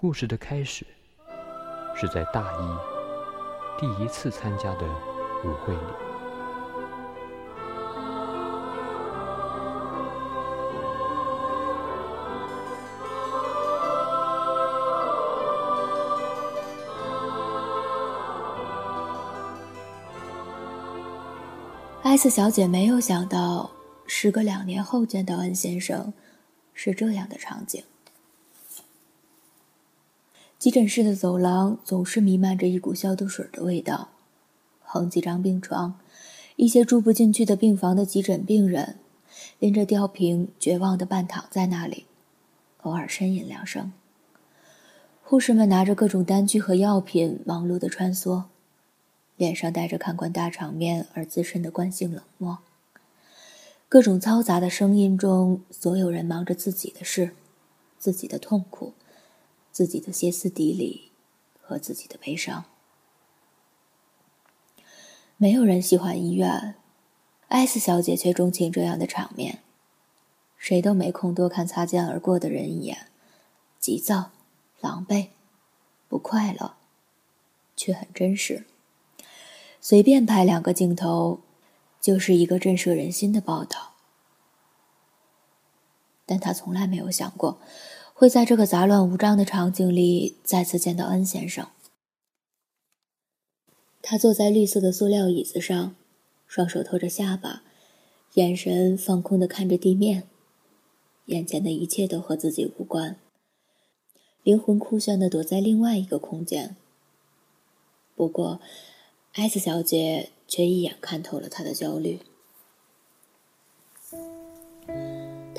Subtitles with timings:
[0.00, 0.86] 故事的开始
[1.96, 4.86] 是在大一第一次参加的
[5.44, 5.80] 舞会里。
[22.04, 23.68] 艾斯小姐没有想到，
[24.06, 26.12] 时隔两年后见到恩先生，
[26.72, 27.82] 是这样的场景。
[30.58, 34.08] 急诊室的走廊总是弥漫着一股消毒水的味道，
[34.80, 36.00] 横几张病床，
[36.56, 38.96] 一些住不进去的病房的急诊病人，
[39.60, 42.06] 拎着吊瓶，绝望地半躺在那里，
[42.82, 43.92] 偶尔呻吟两声。
[45.22, 48.42] 护士们拿着各种单据和药品，忙碌地穿梭，
[49.36, 52.58] 脸上带着看惯大场面而自身的惯性冷漠。
[53.88, 57.30] 各种嘈杂的声音中，所有人忙着自己的事，
[57.96, 58.94] 自己的痛苦。
[59.70, 61.12] 自己的歇斯底里
[61.60, 62.64] 和自己的悲伤，
[65.36, 66.74] 没有人喜欢医院，
[67.48, 69.62] 艾斯小姐却钟情这样的场面。
[70.56, 73.06] 谁都没空多看擦肩而过的人一眼，
[73.78, 74.32] 急躁、
[74.80, 75.28] 狼狈、
[76.08, 76.74] 不快乐，
[77.76, 78.66] 却很真实。
[79.80, 81.40] 随便拍两个镜头，
[82.00, 83.94] 就是一个震慑人心的报道。
[86.26, 87.60] 但他从来没有想过。
[88.18, 91.68] 会在这个杂乱无章的场景里再次见到恩先生。
[94.02, 95.94] 他坐在绿色的塑料椅子上，
[96.44, 97.62] 双手托着下巴，
[98.34, 100.24] 眼神放空的看着地面，
[101.26, 103.20] 眼前的一切都和自己无关，
[104.42, 106.74] 灵魂酷炫的躲在另外一个空间。
[108.16, 108.60] 不过，
[109.34, 112.18] 艾斯小姐却一眼看透了他的焦虑。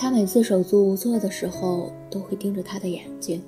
[0.02, 3.44] 他每次手足无措的时候，都会盯着他的眼睛。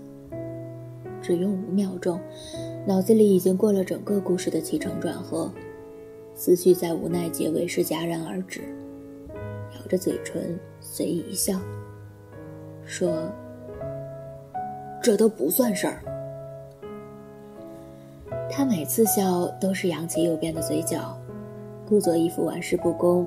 [1.21, 2.19] 只用五秒钟，
[2.85, 5.49] 脑子里已经过了整个故事的起承转合，
[6.35, 8.59] 思绪在无奈结尾时戛然而止，
[9.79, 11.57] 咬着嘴唇随意一笑，
[12.83, 13.31] 说
[15.01, 16.03] ：“这都不算事儿。”
[18.51, 21.17] 他每次笑都是扬起右边的嘴角，
[21.87, 23.25] 故作一副玩世不恭。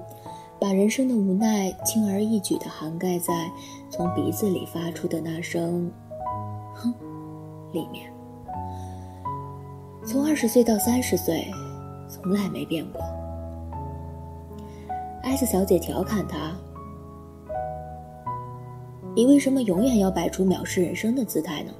[0.60, 3.50] 把人生的无奈轻而易举地涵盖在
[3.90, 5.90] 从鼻子里发出的那声
[6.74, 6.92] “哼”
[7.72, 8.10] 里面。
[10.06, 11.46] 从二十岁到三十岁，
[12.08, 13.02] 从来没变过。
[15.22, 16.56] 艾斯小姐调侃他
[19.14, 21.72] ：“你为什么永远要摆出藐视人生的姿态呢？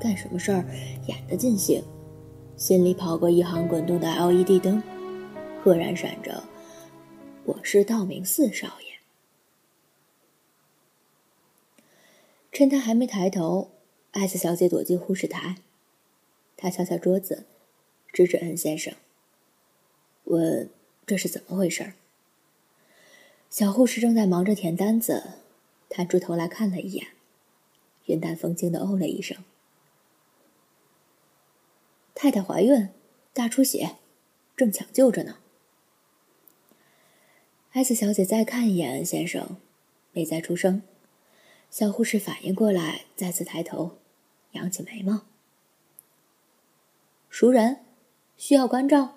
[0.00, 0.64] 干什么事儿
[1.06, 1.82] 演得尽兴，
[2.56, 4.82] 心里跑过一行滚动的 LED 灯，
[5.62, 6.42] 赫然闪着。”
[7.44, 9.00] 我是道明寺少爷。
[12.52, 13.72] 趁他还没抬头，
[14.12, 15.56] 艾斯小姐躲进护士台。
[16.56, 17.46] 她敲敲桌子，
[18.12, 18.94] 指指恩先生，
[20.24, 20.70] 问
[21.04, 21.94] ：“这是怎么回事？”
[23.50, 25.38] 小护士正在忙着填单子，
[25.88, 27.08] 探出头来看了一眼，
[28.06, 29.42] 云淡风轻的哦了一声
[32.14, 32.88] ：“太太怀孕，
[33.32, 33.96] 大出血，
[34.56, 35.38] 正抢救着呢。”
[37.72, 39.56] 艾斯小姐再看一眼恩先生，
[40.12, 40.82] 没再出声。
[41.70, 43.96] 小护士反应过来，再次抬头，
[44.50, 45.22] 扬起眉毛。
[47.30, 47.78] 熟人，
[48.36, 49.16] 需要关照。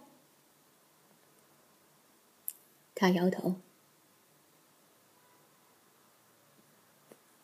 [2.96, 3.56] 他摇头，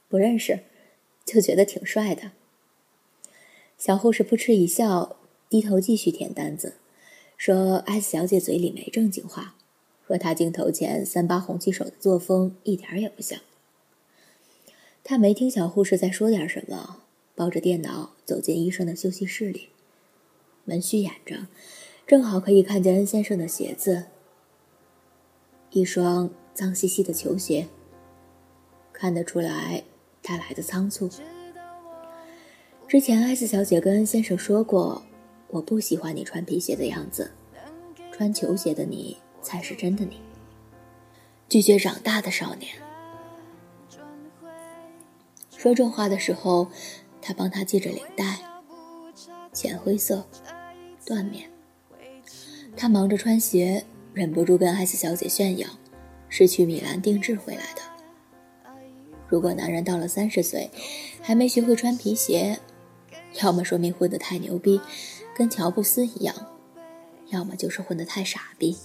[0.08, 0.64] 不认识，
[1.26, 2.32] 就觉得挺帅的。
[3.78, 5.18] 小护士扑哧一笑，
[5.50, 6.78] 低头继续填单子，
[7.36, 9.58] 说：“艾斯小姐嘴里没正经话。”
[10.12, 13.40] 和他镜头前三八红旗手的作风一点也不像。
[15.06, 19.70] 他没听小护士在说点什么，抱着电脑走进医生的休息室里，
[20.66, 21.48] 门虚掩着，
[22.06, 24.08] 正好可以看见恩先生的鞋子，
[25.70, 27.70] 一双脏兮兮的球鞋。
[28.92, 29.86] 看得出来，
[30.22, 31.10] 他来的仓促。
[32.86, 35.04] 之前艾斯小姐跟恩先生说过，
[35.48, 37.32] 我不喜欢你穿皮鞋的样子，
[38.12, 39.16] 穿球鞋的你。
[39.42, 40.22] 才是真的你，
[41.50, 42.72] 拒绝长大的少年。
[45.58, 46.68] 说这话的时候，
[47.22, 48.40] 他帮他系着领带，
[49.54, 50.26] 浅灰色，
[51.06, 51.50] 缎面。
[52.76, 55.68] 他忙着穿鞋，忍不住跟艾斯小姐炫耀，
[56.30, 57.82] 是去米兰定制回来的。
[59.28, 60.72] 如果男人到了三十岁，
[61.22, 62.60] 还没学会穿皮鞋，
[63.44, 64.82] 要么说明混得太牛逼，
[65.36, 66.36] 跟乔布斯一样，
[67.28, 68.78] 要么就是混得太傻逼。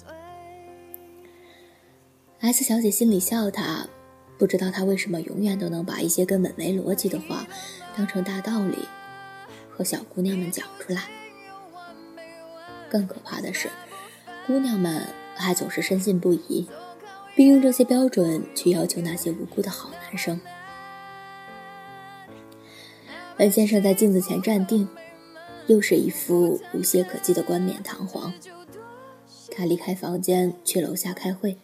[2.47, 3.89] S 小姐心里笑他，
[4.39, 7.45] 不知道他为什么永远都能把一些根本没逻辑的话
[7.97, 8.79] 当成大道理，
[9.69, 11.11] 和小姑娘们讲出来。
[12.89, 13.69] 更可怕的是，
[14.47, 16.69] 姑娘们还总是深信不疑，
[17.35, 20.41] 并用这些标准去要求那些无辜的好男生。
[23.39, 24.89] 恩先生在镜子前站定，
[25.67, 28.33] 又是一副无懈可击的冠冕堂皇。
[29.51, 31.59] 他离开房间去楼下开会。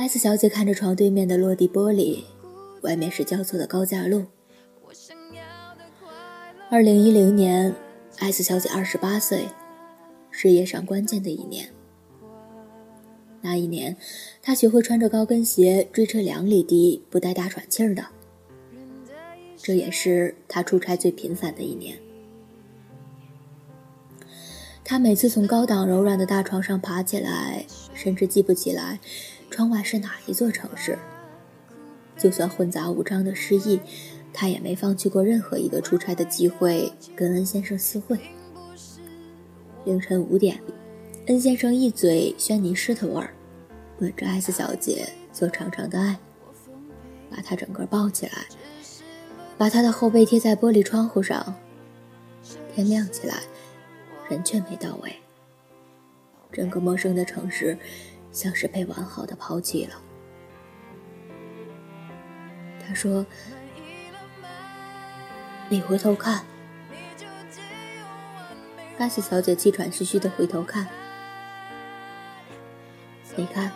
[0.00, 2.22] S 小姐看着床对面的落地玻璃，
[2.82, 4.26] 外面是交错的高架路。
[6.70, 7.74] 二零一零年
[8.20, 9.48] ，S 小姐二十八岁，
[10.30, 11.68] 事业上关键的一年。
[13.40, 13.96] 那一年，
[14.40, 18.06] 她学会穿着高跟鞋追车两里地不带大喘气儿的。
[19.56, 21.98] 这也是她出差最频繁的一年。
[24.84, 29.00] 她每次从高档柔软的大床上爬起来，甚至记不起来
[29.58, 30.96] 窗外是哪一座城市。
[32.16, 33.80] 就算混杂无章的失忆，
[34.32, 38.16] 他也没放弃过任何一个出差的机会跟恩先生私会。
[39.84, 40.60] 凌晨五点，
[41.26, 43.34] 恩先生一嘴轩尼诗的味儿，
[43.98, 46.16] 吻着 S 小姐做长长的爱，
[47.28, 48.46] 把她整个抱起来，
[49.58, 51.56] 把她的后背贴在玻璃窗户上。
[52.72, 53.38] 天亮起来。
[54.28, 55.16] 人却没到位，
[56.52, 57.76] 整个陌生的城市
[58.32, 59.94] 像是被完好的抛弃了。
[62.86, 63.24] 他说
[65.68, 66.44] ：“你回头看。”
[68.98, 70.88] 巴西小姐气喘吁吁的回头看，
[73.36, 73.70] 你看，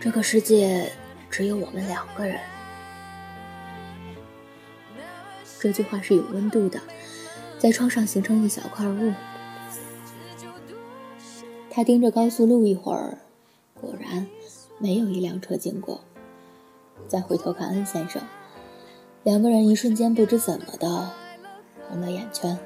[0.00, 0.90] 这个世界
[1.28, 2.40] 只有我们两个人。
[5.60, 6.80] 这句话是有温度的，
[7.58, 9.12] 在窗上形成一小块雾。
[11.70, 13.18] 他盯着高速路一会儿，
[13.84, 14.26] 果然
[14.78, 16.00] 没有一辆车经过。
[17.06, 18.22] 再回头看恩先生，
[19.22, 21.10] 两个人一瞬间不知怎么的
[21.88, 22.58] 红了眼圈。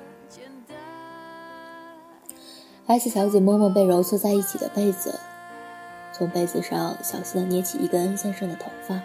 [2.86, 5.18] S 小姐摸摸被揉搓在一起的被子，
[6.12, 9.00] 从被子上小心的捏起一根恩先生的头发，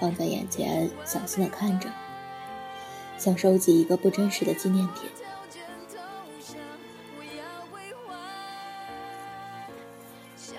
[0.00, 1.90] 放在眼前，小心的看着，
[3.18, 5.10] 想收集一个不真实的纪念品。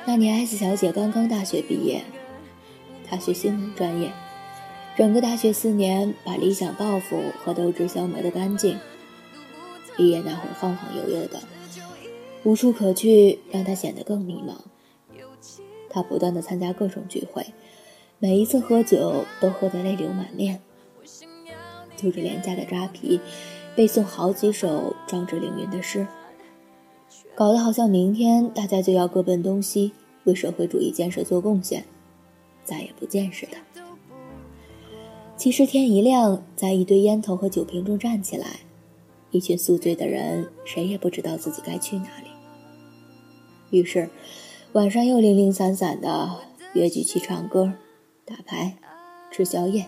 [0.09, 2.01] 那年，S 小姐刚刚大学毕业，
[3.06, 4.13] 她学新闻专业，
[4.95, 8.80] 整个大学四年把理想、抱负和斗志消磨得干净。
[9.98, 11.42] 毕业那会儿晃晃悠悠的，
[12.44, 14.54] 无处可去，让她显得更迷茫。
[15.89, 17.48] 她不断的参加各种聚会，
[18.18, 20.62] 每一次喝酒都喝得泪流满面，
[21.98, 23.19] 就着廉价的扎啤，
[23.75, 26.07] 背诵好几首壮志凌云的诗。
[27.38, 29.92] 搞得好像明天大家就要各奔东西，
[30.24, 31.86] 为社会主义建设做贡献，
[32.66, 33.81] 再也不见似的。
[35.36, 38.62] 其实天一亮，在一堆烟头和酒瓶中站起来，
[39.30, 42.30] 一群宿醉的人，谁也不知道自己该去哪里。
[43.69, 44.10] 于是，
[44.72, 46.40] 晚上又零零散散的
[46.74, 47.72] 约聚去唱歌、
[48.25, 48.80] 打牌、
[49.30, 49.86] 吃宵夜。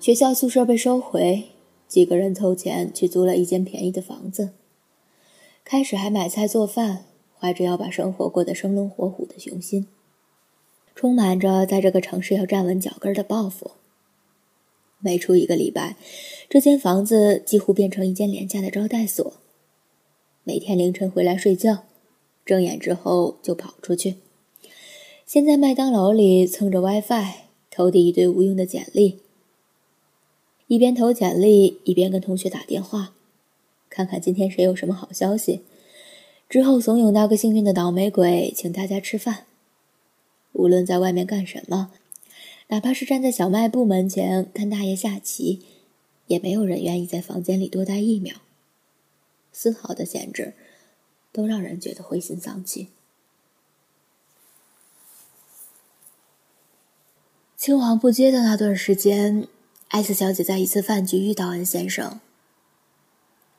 [0.00, 1.50] 学校宿舍被收回，
[1.86, 4.52] 几个人凑钱去租了一间便宜的房子。
[5.64, 7.06] 开始还买菜做饭，
[7.38, 9.86] 怀着要把生活过得生龙活虎的雄心，
[10.94, 13.72] 充满着在这个城市要站稳脚跟的抱负。
[14.98, 15.96] 没出一个礼拜，
[16.48, 19.32] 这间房子几乎变成一间廉价的招待所。
[20.44, 21.84] 每天凌晨回来睡觉，
[22.44, 24.16] 睁眼之后就跑出去，
[25.26, 27.34] 先在麦当劳里蹭着 WiFi，
[27.70, 29.20] 投递一堆无用的简历，
[30.66, 33.14] 一边投简历一边跟同学打电话。
[33.94, 35.60] 看看今天谁有什么好消息，
[36.48, 39.44] 之后怂恿那个幸运的倒霉鬼请大家吃饭。
[40.52, 41.90] 无论在外面干什么，
[42.68, 45.60] 哪怕是站在小卖部门前看大爷下棋，
[46.26, 48.36] 也没有人愿意在房间里多待一秒。
[49.52, 50.54] 丝毫的限制，
[51.30, 52.88] 都让人觉得灰心丧气。
[57.58, 59.46] 青黄不接的那段时间，
[59.88, 62.20] 艾斯小姐在一次饭局遇到恩先生。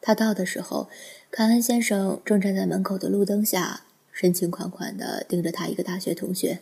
[0.06, 0.90] 他到的时候，
[1.32, 6.60] 凯恩先生正站在门口的路灯下，深情款款地盯着他一个大学同学。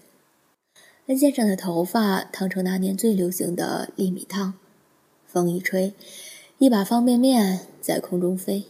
[1.07, 4.53] 恩先生的头发烫成那年最流行的粒米烫，
[5.25, 5.95] 风一吹，
[6.59, 8.65] 一把方便面在空中飞。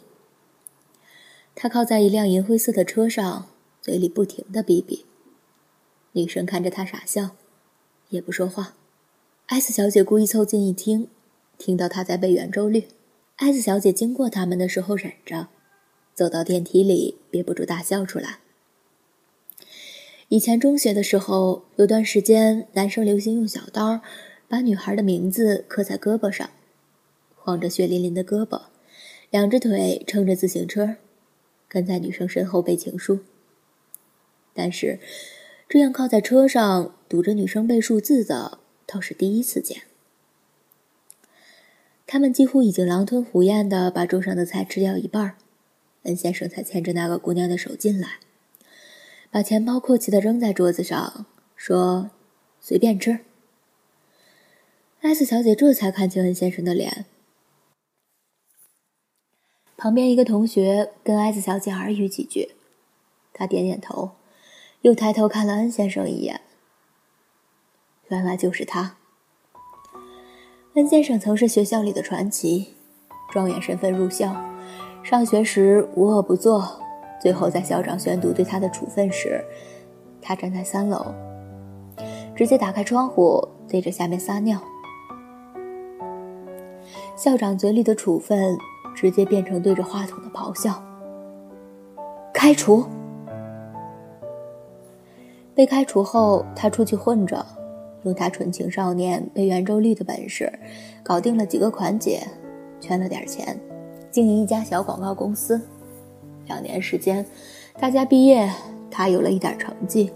[1.54, 3.48] 他靠在一辆银灰色的车上，
[3.82, 5.04] 嘴里不停地哔哔。
[6.14, 7.32] 女生看着他傻笑，
[8.08, 8.76] 也不说话。
[9.48, 11.10] S 小姐故意凑近一听，
[11.58, 12.88] 听到他在背圆周率。
[13.42, 15.48] 艾子小姐经过他们的时候忍着，
[16.14, 18.38] 走到电梯里憋不住大笑出来。
[20.28, 24.02] 以前中学的时候，有段时间男生流行用小刀
[24.48, 26.52] 把女孩的名字刻在胳膊上，
[27.36, 28.62] 晃着血淋淋的胳膊，
[29.32, 30.98] 两只腿撑着自行车，
[31.68, 33.22] 跟在女生身后背情书。
[34.54, 35.00] 但是，
[35.68, 39.82] 这样靠在车上堵着女生背数字的，倒是第一次见。
[42.12, 45.38] 他们几乎已经狼吞虎咽的把桌上的菜吃掉一半，
[46.04, 48.20] 恩先生才牵着那个姑娘的手进来，
[49.30, 51.26] 把钱包阔气的扔在桌子上，
[51.56, 52.12] 说
[52.60, 53.20] ：“随便吃。”
[55.00, 57.06] 艾斯小姐这才看清恩先生的脸。
[59.78, 62.56] 旁边一个同学跟艾斯小姐耳语几句，
[63.32, 64.12] 她点点头，
[64.82, 66.42] 又抬头看了恩先生一眼。
[68.10, 68.98] 原来就是他。
[70.76, 72.76] 恩先生曾是学校里的传奇，
[73.30, 74.34] 状元身份入校，
[75.04, 76.66] 上学时无恶不作，
[77.22, 79.44] 最后在校长宣读对他的处分时，
[80.22, 81.14] 他站在三楼，
[82.34, 84.58] 直接打开窗户对着下面撒尿。
[87.18, 88.58] 校长嘴里的处分，
[88.96, 90.82] 直接变成对着话筒的咆哮。
[92.34, 92.86] 开除。
[95.54, 97.46] 被开除后，他出去混着，
[98.04, 100.52] 用他纯情少年背圆周率的本事，
[101.04, 102.22] 搞定了几个款姐，
[102.80, 103.60] 圈了点钱，
[104.10, 105.62] 经营一家小广告公司。
[106.48, 107.26] 两年时间，
[107.80, 108.52] 大家毕业，
[108.90, 110.12] 他有了一点成绩，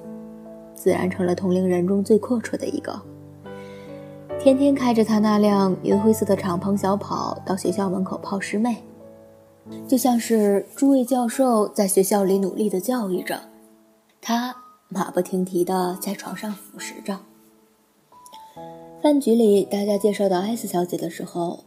[0.74, 3.00] 自然成了同龄人中最阔绰的一个。
[4.40, 8.78] 天天开着他那辆银灰色的敞篷小跑到学校门口泡师妹，
[9.88, 13.40] 就像是诸位教授在学校里努力的教育着，
[14.22, 14.56] 他
[14.90, 17.18] 马不停蹄的在床上腐蚀着。
[19.06, 21.60] 饭局里，大家介绍到艾斯小姐的时候，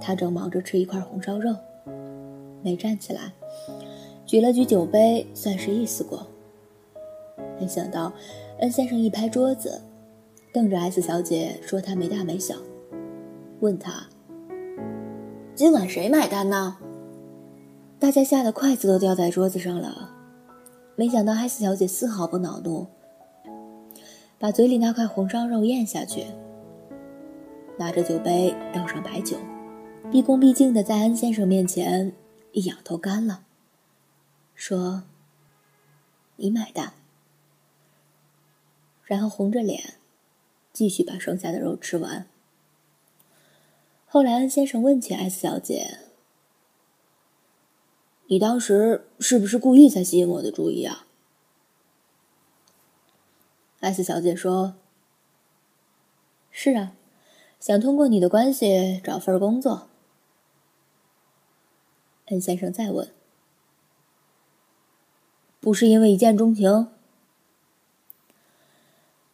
[0.00, 1.54] 她正忙着吃一块红烧肉，
[2.60, 3.32] 没站起来，
[4.26, 6.26] 举了举酒杯，算是意思过。
[7.60, 8.12] 没想到，
[8.58, 9.80] 恩先生一拍桌子。
[10.52, 12.56] 瞪着 S 小姐说：“她没大没小。”
[13.62, 14.08] 问她
[15.54, 16.78] ：“今晚谁买单呢？”
[18.00, 20.10] 大家吓得筷子都掉在桌子上了。
[20.96, 22.88] 没想到 S 小姐丝毫不恼怒，
[24.36, 26.24] 把嘴里那块红烧肉咽下去，
[27.78, 29.38] 拿着酒杯倒上白酒，
[30.10, 32.12] 毕恭毕敬的在安先生面前
[32.52, 33.44] 一仰头干了，
[34.54, 35.04] 说
[36.36, 36.92] ：“你买单。”
[39.04, 39.94] 然后红着脸。
[40.72, 42.26] 继续把剩下的肉吃完。
[44.06, 45.98] 后来，安先生问起 S 小姐
[48.28, 51.06] ：“你当时是不是故意在吸引我的注意啊
[53.80, 54.76] ？”S 小姐说
[56.50, 56.94] ：“是啊，
[57.62, 59.88] 想通过你的关系找份工作。
[62.26, 63.14] ”N 先生再问
[65.60, 66.88] ：“不是因为一见钟情？”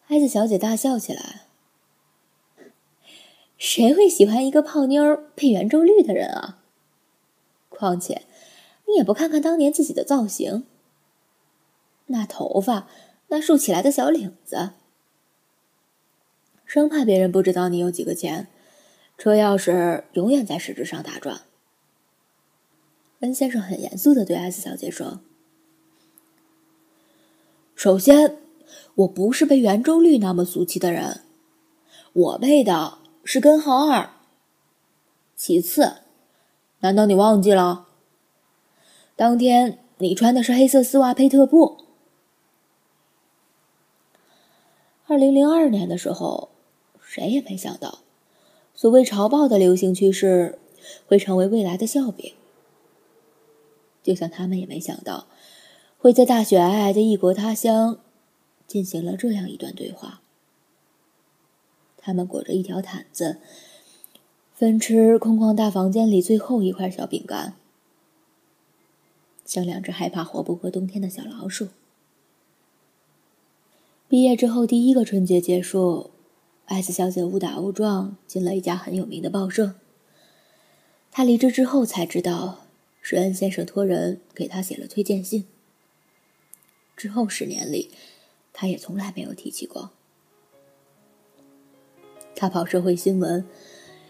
[0.08, 1.46] 艾子小姐大笑起来
[3.56, 6.58] ：“谁会喜欢一个泡妞配圆周率的人啊？
[7.70, 8.26] 况且，
[8.86, 10.66] 你也不看看当年自己的造型，
[12.08, 12.88] 那头发，
[13.28, 14.72] 那竖起来的小领子，
[16.68, 18.46] 生怕别人不知道你有几个钱，
[19.16, 21.40] 车钥匙永远在食指上打转。”
[23.18, 25.18] 温先生很严肃的对艾斯小姐说
[27.74, 28.36] ：“首先。”
[28.96, 31.22] 我不是背圆周率那么俗气的人，
[32.12, 34.10] 我背的是根号二。
[35.36, 35.98] 其次，
[36.80, 37.86] 难道你忘记了？
[39.16, 41.78] 当天你穿的是黑色丝袜配特步。
[45.06, 46.50] 二零零二年的时候，
[47.18, 47.98] 谁也没想到，
[48.74, 50.58] 所谓潮爆的流行趋势
[51.08, 52.32] 会成为未来的笑柄。
[54.04, 55.26] 就像他们也没想到，
[55.98, 57.98] 会在大雪皑皑的异国他乡。
[58.68, 60.20] 进行了这样一段对话。
[61.96, 63.38] 他们裹着一条毯子，
[64.54, 67.54] 分吃空旷大房间里最后一块小饼干，
[69.46, 71.68] 像两只害怕活不过冬天的小老鼠。
[74.06, 76.10] 毕业之后第一个春节结束，
[76.68, 79.74] 艾斯小姐误打误撞进了一家很有名的报社。
[81.10, 82.60] 她离职之后才知道，
[83.02, 85.44] 是恩先生托人给她写了推荐信。
[86.96, 87.90] 之后十年里。
[88.60, 89.90] 他也从来没有提起过。
[92.34, 93.46] 他跑社会新闻，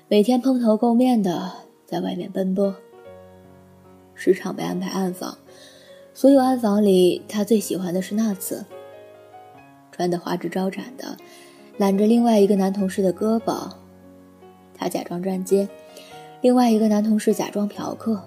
[0.08, 1.52] 每天蓬头垢面的
[1.84, 2.74] 在外面奔波，
[4.14, 5.36] 时常被安排暗访。
[6.14, 8.64] 所有暗访里，他最喜欢的是那次，
[9.92, 11.18] 穿得花枝招展的，
[11.78, 13.72] 揽着另外一个男同事的胳膊，
[14.74, 15.68] 他假装站街，
[16.40, 18.20] 另外一个男同事假装嫖客，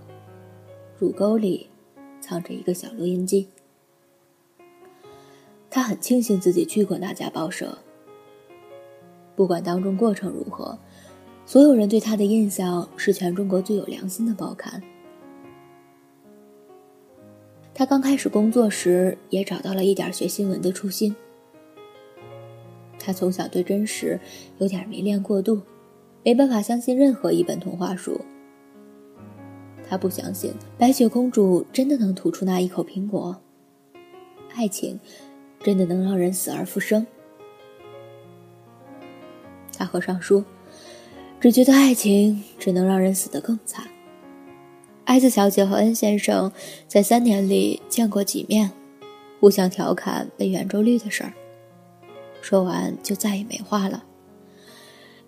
[0.97, 1.69] 乳沟里
[2.21, 3.49] 藏着一个小录音机。
[5.69, 7.77] 他很庆幸自己去过那家报社，
[9.35, 10.79] 不管当中过程如何，
[11.45, 14.81] 所有人对他的印象是全中国最有良心的报刊。
[17.73, 21.13] 他刚开始工作时，也找到了一点学新闻的初心。
[23.03, 24.19] 他从小对真实
[24.59, 25.61] 有点迷恋过度，
[26.23, 28.21] 没办法相信任何一本童话书。
[29.89, 33.41] 他不相信白雪公主真的能吐出那一口苹果，
[34.55, 34.99] 爱情
[35.61, 37.05] 真的能让人死而复生。
[39.75, 40.43] 他合上书，
[41.39, 43.85] 只觉得爱情只能让人死得更惨。
[45.05, 46.51] 艾斯小姐和恩先生
[46.87, 48.71] 在三年里见过几面，
[49.39, 51.33] 互相调侃被圆周率的事儿。
[52.41, 54.03] 说完就再也没话了。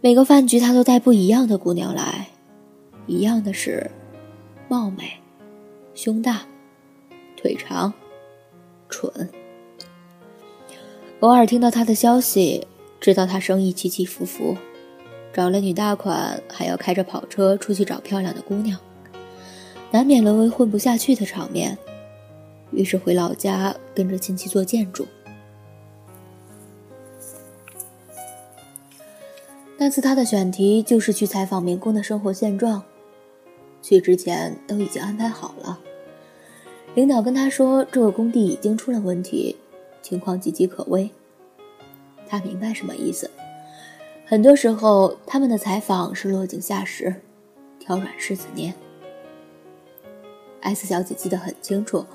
[0.01, 2.27] 每个饭局他都带不一样的姑娘来，
[3.08, 3.89] 一样的是，
[4.67, 5.03] 貌美、
[5.93, 6.41] 胸大、
[7.38, 7.93] 腿长、
[8.89, 9.29] 蠢。
[11.22, 12.67] 偶尔听到他的消息，
[13.00, 14.58] 知道他生意起起伏伏，
[15.32, 18.77] 找了女大款，还要开着跑车出去找漂亮的姑娘，
[19.91, 21.77] 难免沦为混不下去的场面。
[22.72, 25.08] 于是回老家跟着亲戚做建筑。
[29.84, 32.82] 那次他的选题就是去采访民工的生活现状，
[33.82, 35.78] 去之前都已经安排好了。
[36.96, 39.58] 领导跟他说，这个工地已经出了问题，
[40.02, 41.12] 情况岌岌可危。
[42.25, 43.30] 他明白什么意思。
[44.25, 47.13] 很多时候，他们的采访是落井下石，
[47.78, 48.74] 挑软柿子捏。
[50.62, 52.06] S 小姐记得很清楚，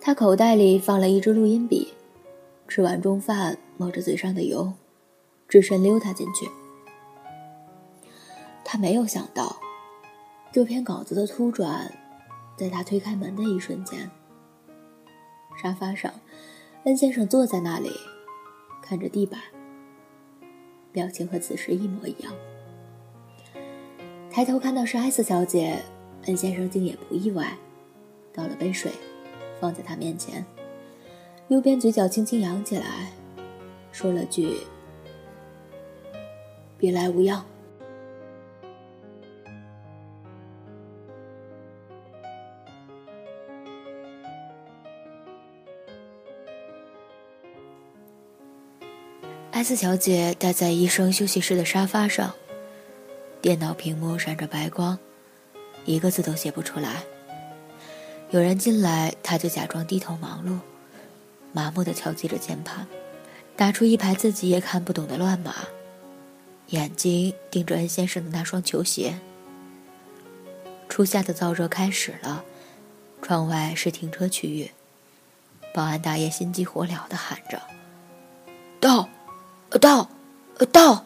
[0.00, 1.92] 她口袋里放了一支录音笔，
[2.66, 4.72] 吃完中饭，抹着嘴上的油，
[5.48, 6.50] 只身溜达进去。
[8.68, 9.60] 他没有想到，
[10.50, 11.88] 这篇稿子的突转，
[12.56, 14.10] 在他推开门的一瞬间。
[15.56, 16.12] 沙发上，
[16.82, 17.92] 恩先生坐在那里，
[18.82, 19.40] 看着地板，
[20.90, 22.32] 表情和此时一模一样。
[24.32, 25.80] 抬头看到是艾斯小姐，
[26.24, 27.56] 恩先生竟也不意外，
[28.34, 28.90] 倒了杯水，
[29.60, 30.44] 放在他面前，
[31.46, 33.12] 右边嘴角轻轻扬起来，
[33.92, 34.56] 说了句
[36.76, 37.46] ：“别来无恙。”
[49.56, 52.34] S 小姐待在医生休息室的沙发上，
[53.40, 54.98] 电脑屏幕闪着白光，
[55.86, 57.02] 一个字都写不出来。
[58.28, 60.58] 有人进来，她就假装低头忙碌，
[61.54, 62.86] 麻木地敲击着键盘，
[63.56, 65.54] 打出一排自己也看不懂的乱码，
[66.66, 69.18] 眼睛盯着恩先生的那双球鞋。
[70.86, 72.44] 初夏的燥热开始了，
[73.22, 74.70] 窗外是停车区域，
[75.72, 77.62] 保安大爷心急火燎地喊着
[78.78, 79.08] ：“到！”
[79.70, 80.08] 呃到，
[80.58, 81.04] 呃到。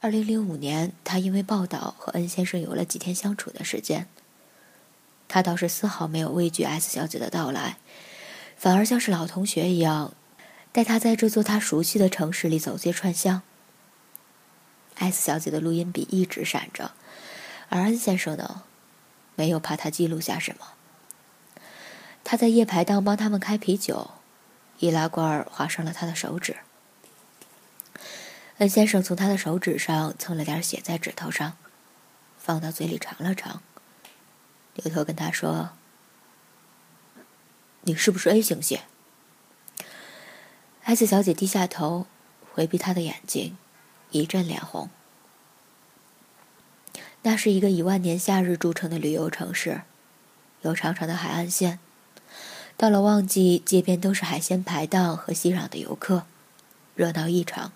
[0.00, 4.06] 二零零五年，他因为报道和恩先生有了几天相处的时间。
[5.26, 7.78] 他倒是丝毫没有畏惧 S 小姐的到来，
[8.56, 10.14] 反而像是老同学一样，
[10.70, 13.42] 带他在这座他熟悉的城市里走街串巷。
[14.96, 16.92] S 小姐的录音笔一直闪着。
[17.68, 18.62] 而安先生呢，
[19.34, 20.72] 没有怕他记录下什么。
[22.22, 24.12] 他在夜排档帮他们开啤酒，
[24.78, 26.56] 易拉罐划伤了他的手指。
[28.58, 31.56] 恩先生从他的手指上蹭了点血在指头上，
[32.38, 33.60] 放到嘴里尝了尝，
[34.74, 35.70] 扭头跟他说
[37.82, 38.84] ：“你是不是 A 型血
[40.84, 42.06] ？”S 小姐低下头，
[42.52, 43.58] 回避他的眼睛，
[44.10, 44.88] 一阵脸红。
[47.26, 49.80] 那是一个以万年夏日著称的旅游城市，
[50.60, 51.78] 有长长的海岸线。
[52.76, 56.26] 到了旺季，街边都是海鲜排档和熙攘的游客，
[56.94, 57.72] 热闹异常。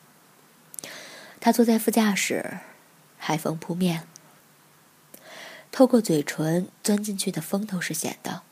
[1.40, 2.58] 他坐在副驾驶，
[3.16, 4.06] 海风扑面，
[5.72, 8.42] 透过嘴唇钻进去的风都是咸的。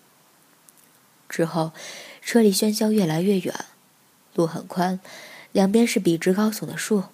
[1.29, 1.73] 之后，
[2.23, 3.67] 车里喧嚣越来越远，
[4.35, 4.99] 路很宽，
[5.53, 7.05] 两边是笔直高耸的树，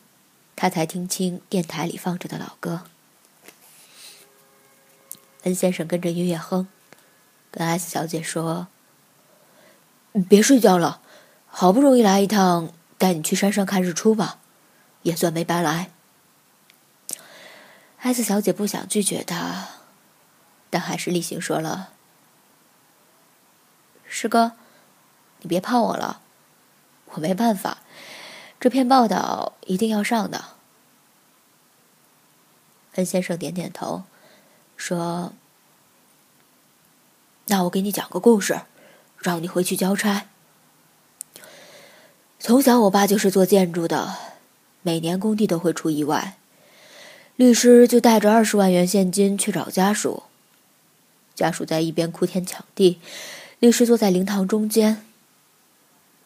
[0.54, 2.84] 他才听清电台里放着的老歌。
[5.42, 6.68] 恩先生跟着音乐哼，
[7.50, 8.68] 跟 S 小姐说
[10.28, 11.00] ：“别睡觉了，
[11.46, 14.38] 好不容易来一趟，带你去山上看日出吧，
[15.02, 15.90] 也算没白来。
[17.98, 19.68] ”S 小姐不想拒绝他，
[20.70, 21.90] 但还是例行说了
[24.06, 24.52] ：“师哥，
[25.40, 26.20] 你别怕我了，
[27.06, 27.78] 我没办法，
[28.60, 30.44] 这篇报道一定要上的。”
[32.94, 34.04] 恩先生点点头。
[34.84, 35.32] 说
[37.46, 38.62] ：“那我给你讲个故事，
[39.16, 40.26] 让你回去交差。
[42.40, 44.16] 从小我爸就是做建筑的，
[44.82, 46.36] 每年工地都会出意外，
[47.36, 50.24] 律师就带着二十万元现金去找家属。
[51.36, 53.00] 家属在一边哭天抢地，
[53.60, 55.06] 律师坐在灵堂中间，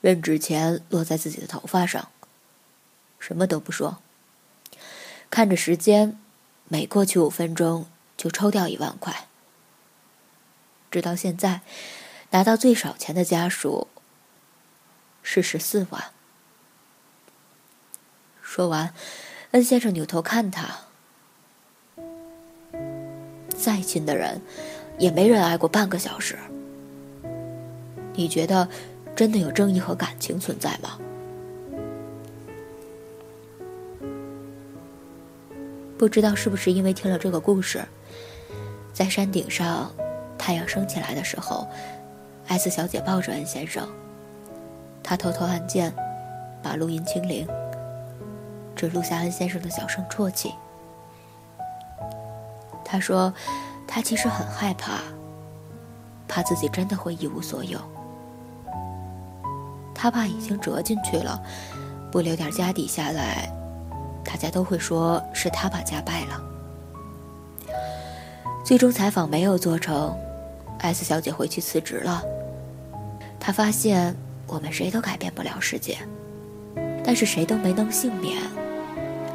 [0.00, 2.08] 任纸钱落在自己的头发上，
[3.18, 3.98] 什么都不说，
[5.28, 6.18] 看着时间，
[6.68, 7.84] 每过去五分钟
[8.16, 9.26] 就抽掉一万块。
[10.90, 11.60] 直到现在，
[12.30, 13.88] 拿到最少钱的家属
[15.22, 16.04] 是十四万。
[18.42, 18.94] 说完，
[19.50, 20.80] 恩先生扭头看他，
[23.56, 24.40] 再亲的人。
[24.98, 26.38] 也没人爱过半个小时。
[28.14, 28.66] 你觉得
[29.14, 30.98] 真的有正义和感情存在吗？
[35.98, 37.86] 不知道是不是因为听了这个故事，
[38.96, 39.90] 在山顶上，
[40.38, 41.68] 太阳升起来的时候，
[42.48, 43.86] 艾斯小姐抱着恩先生，
[45.02, 45.92] 她偷偷按键，
[46.62, 47.46] 把录音清零，
[48.74, 50.54] 只录下恩先生的小声啜泣。
[52.82, 53.30] 她说。
[53.88, 54.98] 他其实很害怕，
[56.26, 57.78] 怕自己真的会一无所有。
[59.94, 61.40] 他怕已经折进去了，
[62.10, 63.48] 不留点家底下来，
[64.24, 66.45] 大家都会说是他把家败了。
[68.66, 70.12] 最终采访没有做成
[70.80, 72.20] ，，S 小姐回去辞职了。
[73.38, 75.96] 她发现我们谁都改变不了世界，
[77.04, 78.42] 但是谁都没能幸免，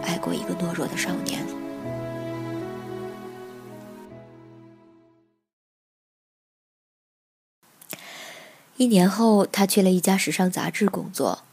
[0.04, 1.46] 爱过一个懦弱的少年。
[8.76, 11.44] 一年后，他去了一家时尚杂志工作，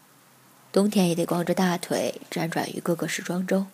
[0.73, 3.67] 冬天也得光着大腿辗转于各个时装周，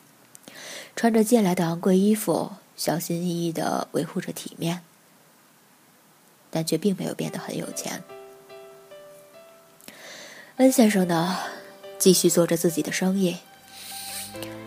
[0.95, 4.83] 穿着借来的昂贵衣服，小心翼翼的维护着体面，
[6.51, 8.03] 但却并没有变得很有钱。
[10.57, 11.37] 恩先生呢，
[11.99, 13.37] 继续做着自己的生意，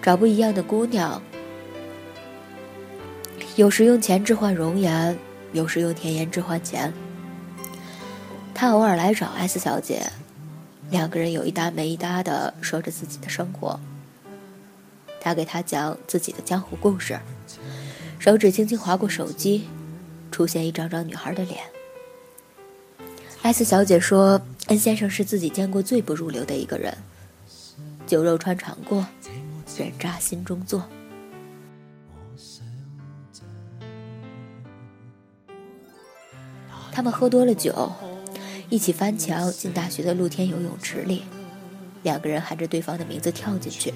[0.01, 1.21] 找不一样的姑娘，
[3.55, 5.17] 有时用钱置换容颜，
[5.53, 6.93] 有时用甜言置换钱。
[8.53, 10.11] 他偶尔来找 S 小姐，
[10.89, 13.79] 两个人有一搭没一搭的说着自己的生活。
[15.21, 17.19] 他给她讲自己的江湖故事，
[18.19, 19.67] 手指轻轻划过手机，
[20.31, 21.59] 出现一张张女孩的脸。
[23.41, 26.97] 艾斯小姐说：“恩先生是自己见过最不入流的一个人，
[28.05, 29.05] 酒肉穿肠过，
[29.77, 30.83] 人渣心中坐。”
[36.91, 37.91] 他们喝多了酒。
[38.69, 41.23] 一起翻墙进大学的露天游泳池里，
[42.03, 43.93] 两个人喊着对方的名字跳进去。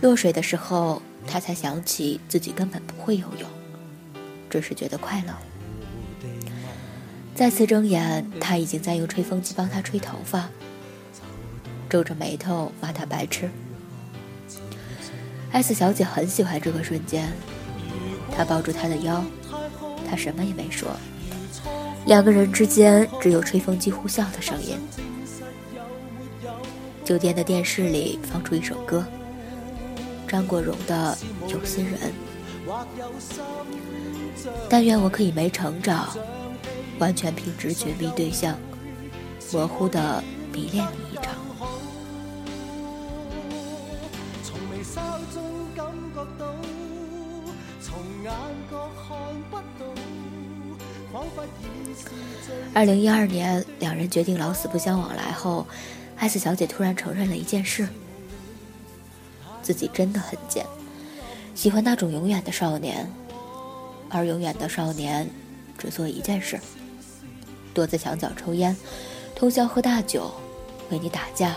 [0.00, 3.48] 落水的时候，他才想起自己根本不会游泳，
[4.48, 5.34] 只是觉得快乐。
[7.34, 10.48] 再次睁眼，他已经在用吹风机帮他吹头发，
[11.88, 13.48] 皱着眉头骂他白痴。
[15.52, 17.32] 艾斯小姐很喜欢这个瞬间，
[18.36, 19.24] 他抱住他的腰，
[20.08, 20.90] 他什么也没说。
[22.06, 24.78] 两个人之间只有吹风机呼啸的声音。
[27.04, 29.04] 酒店的电视里放出一首歌，
[30.30, 31.18] 张国荣的
[31.50, 31.98] 《有心人》。
[34.68, 36.08] 但愿我可以没成长，
[37.00, 38.56] 完全凭直觉觅对象，
[39.52, 41.34] 模糊的迷恋你一场。
[52.72, 55.66] 二零一二年，两人决定老死不相往来后，
[56.16, 57.88] 艾斯小姐突然承认了一件事：
[59.62, 60.66] 自己真的很贱，
[61.54, 63.10] 喜欢那种永远的少年，
[64.08, 65.28] 而永远的少年
[65.76, 66.60] 只做一件事：
[67.72, 68.76] 躲在墙角抽烟，
[69.34, 70.32] 通宵喝大酒，
[70.90, 71.56] 为你打架，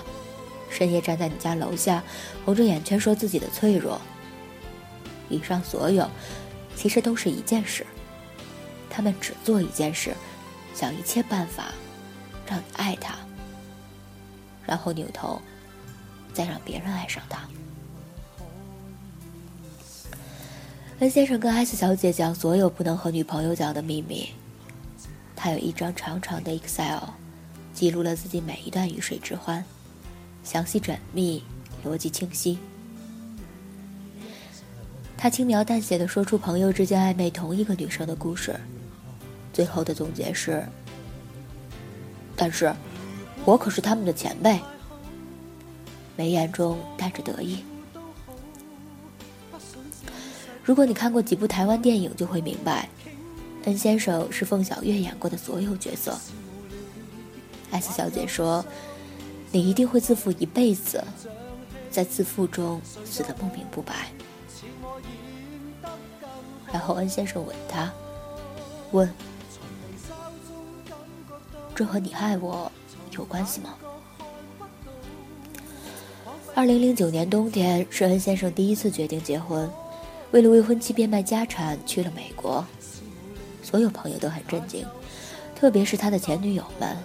[0.70, 2.04] 深夜站在你家楼下，
[2.46, 4.00] 红着眼圈说自己的脆弱。
[5.30, 6.10] 以上所有，
[6.76, 7.86] 其实都是一件事。
[8.89, 10.13] 他们只做一件事。
[10.76, 11.66] 想一切办法
[12.48, 13.13] 让你爱他，
[14.66, 15.39] 然后扭头
[16.34, 17.48] 再让别人爱上他。
[20.99, 24.29] 恩先生跟艾斯小姐讲所有不能和女朋友讲的秘密。
[25.36, 27.10] 他有一张长长的 Excel，
[27.73, 29.63] 记录了自己每一段鱼水之欢，
[30.43, 31.43] 详细缜密，
[31.84, 32.58] 逻辑清晰。
[35.17, 38.58] 他轻描淡写的说出朋友之间暧昧同一个女生的故事。
[39.51, 40.63] 最后的总结是：
[42.36, 42.73] 但是，
[43.45, 44.60] 我可是他们的前辈。
[46.15, 47.63] 眉眼中带着得意。
[50.63, 52.88] 如果你看过几部台湾电影，就会明白，
[53.65, 56.17] 恩先生是凤小岳演过的所有角色。
[57.71, 58.63] S 小姐说
[59.52, 61.04] ：“你一定会自负一辈子，
[61.91, 64.10] 在自负中死得不明不白。”
[66.71, 67.91] 然后恩先生吻她，
[68.91, 69.12] 问
[71.76, 72.71] ：“这和你爱我
[73.12, 73.76] 有关系吗？”
[76.56, 79.69] 二零零九年冬天，是恩先生第一次决定结婚，
[80.34, 82.65] 为了未婚妻变卖家产去了美国。
[83.62, 84.84] 所有朋友都很震惊，
[85.56, 86.98] 特别是他的前女友们。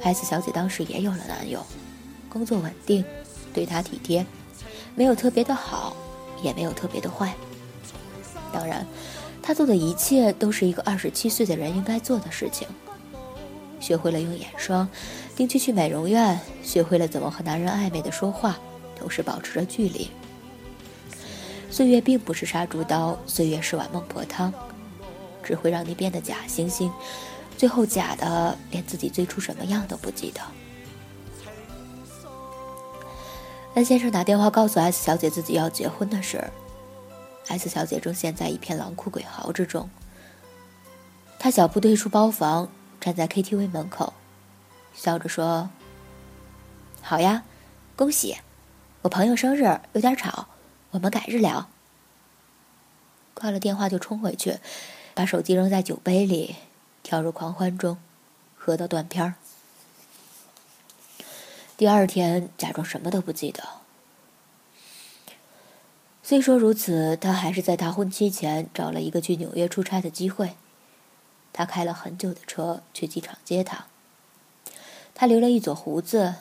[0.00, 1.64] S 小姐当时也有了男友，
[2.30, 3.04] 工作稳定，
[3.52, 4.24] 对他体贴，
[4.94, 5.94] 没有特别的好，
[6.42, 7.34] 也没有特别的坏。
[8.50, 8.86] 当然，
[9.42, 12.66] 他做的一切都是一个二十七岁的人应该做的事情。
[13.78, 14.88] 学会了用眼霜，
[15.36, 18.58] 定期去美容院，学会了怎么和男人暧昧的说话，
[18.98, 20.10] 同时保持着距离。
[21.70, 24.52] 岁月并不是杀猪刀，岁月是碗孟婆汤。
[25.42, 26.92] 只会让你变得假惺惺，
[27.56, 30.40] 最后假的连自己最初什么样都不记得。
[33.74, 36.44] 恩先生打电话告诉 S 小姐自己要结婚的事
[37.48, 39.88] ，S 小姐正陷在一片狼哭鬼嚎之中。
[41.38, 42.68] 她小步退出包房，
[43.00, 44.12] 站在 KTV 门口，
[44.94, 45.70] 笑着说
[47.00, 47.42] ：“好呀，
[47.96, 48.36] 恭喜！
[49.02, 50.46] 我朋友生日有点吵，
[50.90, 51.68] 我们改日聊。”
[53.34, 54.58] 挂了电话就冲回去。
[55.12, 56.56] 把手机扔在酒杯里，
[57.02, 57.98] 跳入狂欢中，
[58.56, 59.34] 喝到断片儿。
[61.76, 63.62] 第二天，假装什么都不记得。
[66.22, 70.54] 虽说如此，他还是在他婚期前找了一个去纽约出差的机会。
[71.52, 73.86] 他开了很久的车去机场接她。
[75.14, 76.36] 他留了一撮胡子，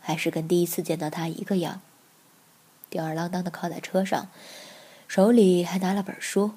[0.00, 1.82] 还是跟第一次见到他一个样，
[2.92, 4.28] 吊儿郎当的靠在车上，
[5.08, 6.52] 手里还拿了本书，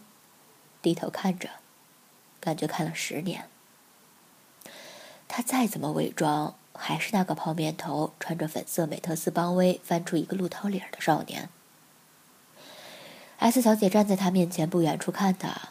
[0.82, 1.50] 低头看着。
[2.41, 3.50] 感觉看了十年，
[5.30, 11.50] 他再怎么伪装，还是那个泡面头，穿着粉色美特斯邦威，翻出一个鹿头脸的少年。
[13.38, 15.69] S 小姐站在他面前不远处看他，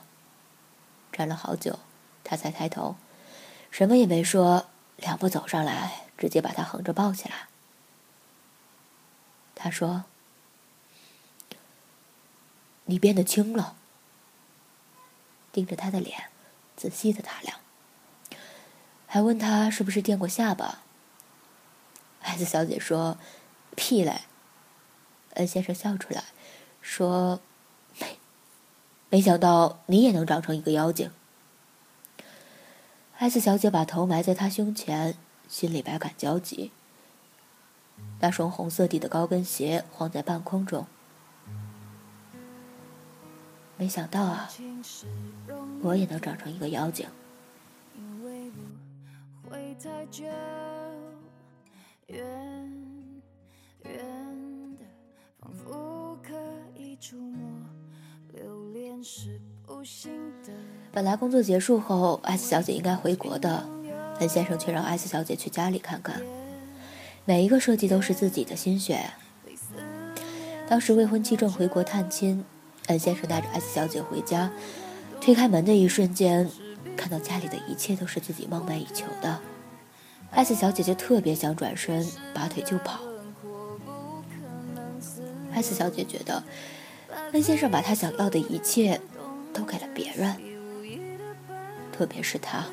[1.13, 1.79] 站了好久，
[2.25, 2.97] 他才抬头，
[3.71, 7.49] 什么也没说，两步走上来，直接把他横着抱起来。
[9.55, 10.07] 他说
[12.85, 13.77] ：“你变得轻了。”
[15.53, 16.25] 盯着他的脸。
[16.77, 17.61] 仔细的打量，
[19.07, 20.83] 还问他是不是垫过下巴。
[22.21, 23.17] S 小姐说
[23.77, 24.23] ：“屁嘞。”
[25.35, 26.25] 恩先生笑出来，
[26.83, 27.39] 说
[28.01, 28.19] ：“没，
[29.09, 31.13] 没想到你也能长成一个妖精。
[33.19, 35.17] ”S 小姐把头埋在他胸前，
[35.49, 36.73] 心里百感交集。
[38.19, 40.89] 那双红色底的高跟鞋晃在半空中。
[43.77, 44.49] 没想到啊，
[45.83, 47.07] 我也能长成一个妖精。
[60.93, 63.69] 本来工作结束后，S 小姐应该回国的，
[64.19, 66.23] 但先生却让 S 小姐去家里看看。
[67.25, 69.11] 每一个设计都是自己的心血。
[70.69, 72.45] 当时未婚妻正回国探亲。
[72.89, 74.51] 恩先生带着 S 小姐回家，
[75.21, 76.51] 推开门的一瞬间，
[76.97, 79.41] 看到家里的一切都是自己梦寐以求的
[80.33, 83.01] ，S 小姐就特别想转身拔腿就跑。
[85.53, 86.43] S 小姐觉得，
[87.33, 89.01] 恩先生把她想要的一切
[89.53, 90.37] 都给了别人，
[91.91, 92.65] 特别是他。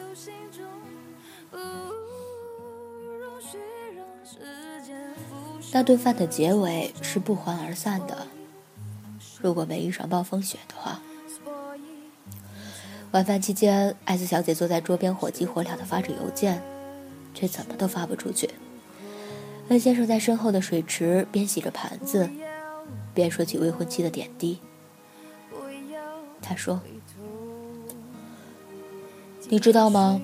[5.74, 8.28] 那顿饭的结尾是不欢而散的。
[9.42, 11.00] 如果没遇上暴风雪的话，
[13.12, 16.62] 晚饭期间，艾斯小姐坐在桌边火急火燎地发着邮件，
[17.34, 18.50] 却怎么都发不出去。
[19.70, 22.30] 温先生在身后的水池边洗着盘子，
[23.14, 24.60] 边说起未婚妻的点滴。
[26.42, 26.80] 他说
[29.50, 30.22] ：“你知道吗？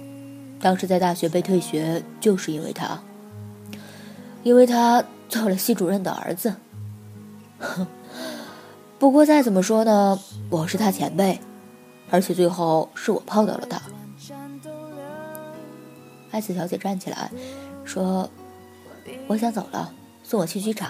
[0.60, 3.02] 当时在大学被退学，就是因为他，
[4.44, 6.56] 因为他做了系主任的儿子。”
[7.60, 7.88] 哼。
[9.00, 11.40] 不过再怎么说呢，我是他前辈，
[12.10, 13.82] 而且最后是我泡到了他。
[16.32, 17.32] 艾斯小姐站起来，
[17.86, 18.30] 说
[19.28, 20.90] ：“我想走了，送我去机场。”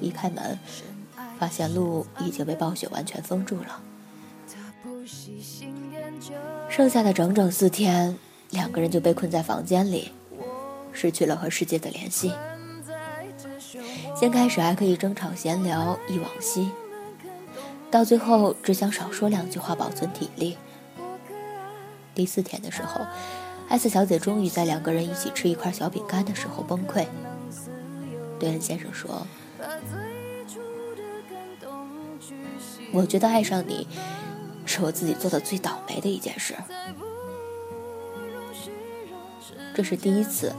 [0.00, 0.58] 一开门，
[1.38, 3.80] 发现路已经被暴雪完全封住了。
[6.68, 8.18] 剩下的整整四天，
[8.50, 10.12] 两个人就被困在房间里，
[10.92, 12.32] 失去了和世界的联系。
[14.18, 16.70] 先开始还可以争吵闲聊忆往昔，
[17.90, 20.56] 到最后只想少说两句话保存体力。
[22.14, 23.04] 第四天的时候，
[23.68, 27.06] 艾斯小姐终于在两个人一起吃一块小饼干的时候崩溃，
[28.40, 29.26] 对恩先生说
[32.94, 33.86] ：“我觉得爱上你，
[34.64, 36.54] 是我自己做的最倒霉的一件事。”
[39.74, 40.54] 这是第一次，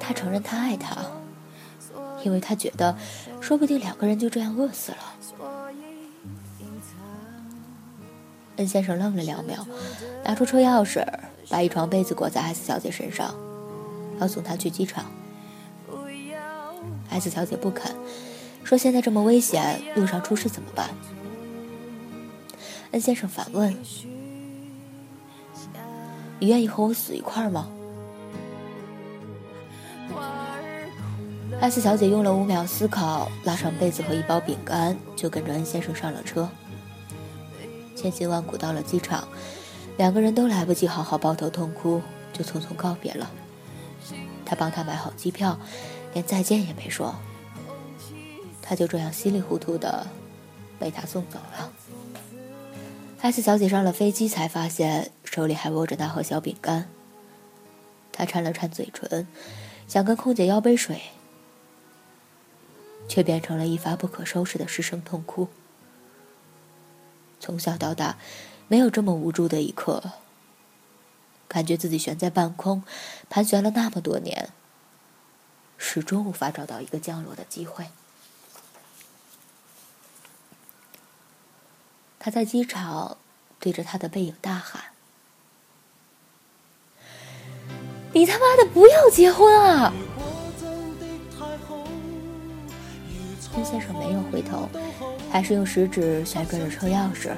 [0.00, 0.96] 他承认他爱她，
[2.26, 2.96] 因为他觉得，
[3.40, 4.98] 说不定两个人就这样饿死了。
[8.56, 9.64] 恩先生愣了两秒，
[10.24, 11.06] 拿出车钥匙，
[11.48, 13.32] 把一床被子裹在 S 小姐身上，
[14.18, 15.04] 要送她去机场。
[17.10, 17.94] S 小姐不肯，
[18.64, 20.90] 说现在这么危险，路上出事怎么办？
[22.90, 23.72] 恩先生反问
[26.40, 27.70] ：“你愿意和我死一块吗？”
[31.58, 36.48] S 小姐用了五秒思考，拉上被子和一包饼干，就跟着恩先生上了车。
[37.96, 39.26] 千辛万苦到了机场，
[39.96, 42.00] 两个人都来不及好好抱头痛哭，
[42.32, 43.30] 就匆匆告别了。
[44.44, 45.58] 他帮他买好机票，
[46.12, 47.14] 连再见也没说。
[48.62, 50.06] 他就这样稀里糊涂的
[50.78, 51.72] 被他送走了。
[53.22, 56.86] S 小姐上了飞机才发现手里还握着那盒小饼干。
[58.12, 59.26] 她颤了颤嘴唇，
[59.88, 61.00] 想跟空姐要杯水。
[63.08, 65.48] 却变成了一发不可收拾的失声痛哭。
[67.38, 68.18] 从小到大，
[68.68, 70.12] 没有这么无助的一刻。
[71.48, 72.82] 感觉自己悬在半空，
[73.30, 74.50] 盘旋了那么多年，
[75.78, 77.86] 始终无法找到一个降落的机会。
[82.18, 83.16] 他在机场
[83.60, 84.86] 对着他的背影大喊
[88.12, 89.92] ：“你他妈的不要结婚啊！”
[93.52, 94.68] 孙先生没有回头，
[95.30, 97.30] 还是用食指旋转着车钥匙，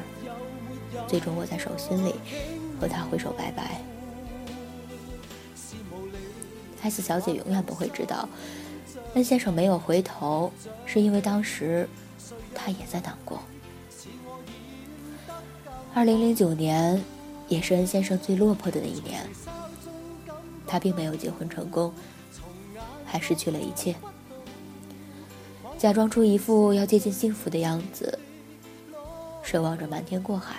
[1.06, 2.14] 最终握在手心里，
[2.80, 3.80] 和他挥手拜拜。
[6.82, 8.28] S 小姐永远不会知道，
[9.14, 10.50] 恩先生没有回头，
[10.86, 11.88] 是因为当时
[12.54, 13.40] 他也在难过。
[15.94, 17.02] 二零零九年，
[17.48, 19.24] 也是恩先生最落魄的那一年，
[20.66, 21.92] 他并没有结婚成功，
[23.04, 23.94] 还失去了一切。
[25.78, 28.18] 假装出一副要接近幸福的样子，
[29.44, 30.56] 奢望着瞒天过海。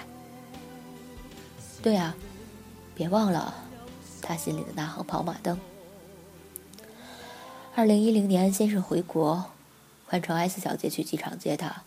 [1.83, 2.15] 对啊，
[2.95, 3.53] 别忘了
[4.21, 5.59] 他心里的那行跑马灯。
[7.75, 9.51] 二零一零年，先生回国，
[10.07, 11.83] 换成 S 小姐去机场接他，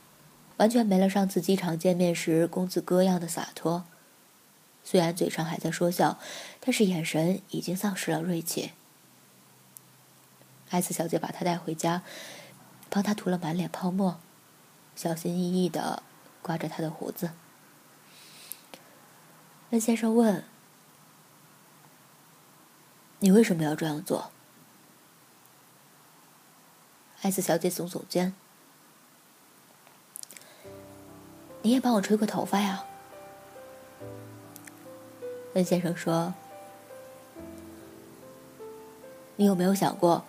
[0.58, 3.84] 完全没了上次机场见面时公子哥样的洒脱。
[4.84, 6.18] 虽然嘴上还在说笑，
[6.60, 8.72] 但是眼神已经丧失了锐气。
[10.68, 12.02] S 小姐把他带回家。
[12.94, 14.20] 帮他涂了满脸泡沫，
[14.94, 16.02] 小心翼翼的
[16.42, 17.30] 刮着他的胡子。
[19.70, 20.44] 温先生问
[23.20, 24.30] ：“你为什么要这样做？”
[27.22, 28.34] 艾斯小姐耸耸肩
[31.62, 32.84] ：“你也帮我吹过头发呀。”
[35.56, 36.34] 温先生说
[39.36, 40.22] ：“你有没有想过？”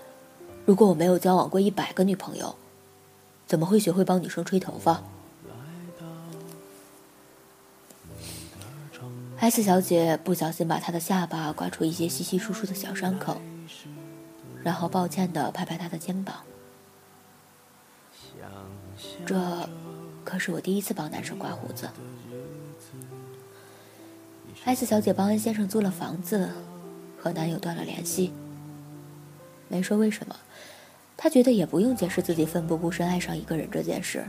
[0.65, 2.55] 如果我没有交往过一百个女朋友，
[3.45, 5.03] 怎么会学会帮女生吹头发
[9.39, 13.41] ？S 小姐不小心把她的下巴刮出一些稀稀疏疏的小伤口，
[14.63, 16.37] 然后抱歉的拍拍他的肩膀。
[19.25, 19.69] 这
[20.23, 21.89] 可是我第一次帮男生刮胡子。
[24.63, 26.49] S 小姐帮恩先生租了房子，
[27.19, 28.31] 和男友断了联系。
[29.73, 30.35] 没说为什么，
[31.17, 34.23] 他觉得也不用解释自己奋不顾身爱上一个人这件事。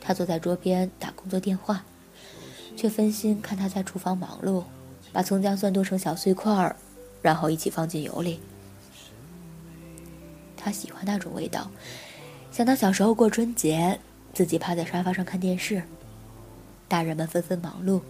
[0.00, 1.84] 他坐在桌边打工作电话，
[2.76, 4.64] 却分心看他在厨房忙碌，
[5.12, 6.74] 把葱姜蒜剁成小碎块儿，
[7.22, 8.40] 然后一起放进油里。
[10.56, 11.70] 他喜欢那种味道，
[12.50, 14.00] 想到小时候过春节，
[14.34, 15.80] 自己趴在沙发上看电视，
[16.88, 18.02] 大人们纷纷忙碌，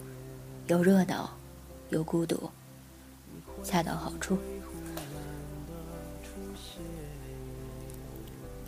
[0.68, 1.36] 又热闹，
[1.90, 2.48] 又孤独，
[3.62, 4.38] 恰到好处。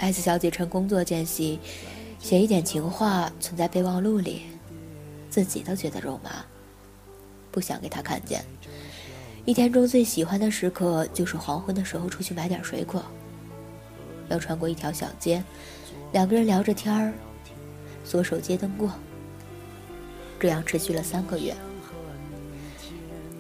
[0.05, 1.59] S 小姐趁工作间隙，
[2.21, 4.43] 写一点情话存在备忘录里，
[5.31, 6.45] 自己都觉得肉麻，
[7.51, 8.45] 不想给他看见。
[9.47, 13.03] 一天中最喜欢的时刻就是黄昏的时候出去买点水果，
[14.29, 15.43] 要穿过一条小街，
[16.13, 17.11] 两个人聊着天儿，
[18.05, 18.93] 左手街灯过。
[20.39, 21.55] 这样持续了三个月。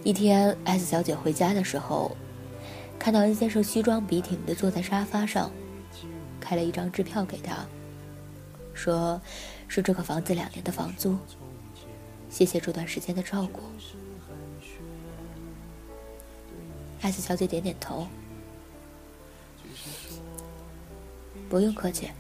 [0.03, 2.17] 一天，S 小姐回家的时候，
[2.99, 5.51] 看到恩先生西装笔挺地坐在沙发上。
[6.45, 7.65] 开了一张支票给他，
[8.75, 9.19] 说
[9.67, 11.17] ：“是这个房子两年的房租。
[12.29, 13.63] 谢谢这段时间的照顾。
[17.01, 18.07] 艾斯小姐点点头，
[21.49, 22.11] 不用客气。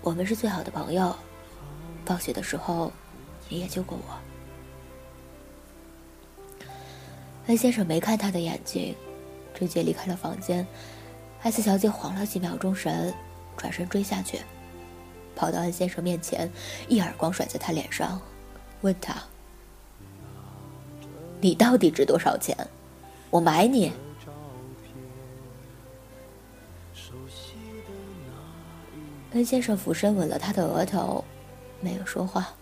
[0.00, 1.14] 我们是最好的朋友，
[2.06, 2.90] 暴雪的时候，
[3.50, 4.18] 你也救过我。
[7.48, 8.96] 恩先生没看他的眼睛，
[9.54, 10.66] 直接离开了房间。
[11.42, 13.12] 艾斯小姐晃了几秒钟神，
[13.56, 14.38] 转身追下去，
[15.34, 16.48] 跑到恩先生面前，
[16.88, 18.20] 一耳光甩在他脸上，
[18.82, 19.16] 问他
[21.42, 22.56] ：“你到底值多少钱？
[23.28, 23.92] 我买你。”
[29.32, 31.24] 恩先生俯身吻了他的额头，
[31.80, 32.54] 没有说话。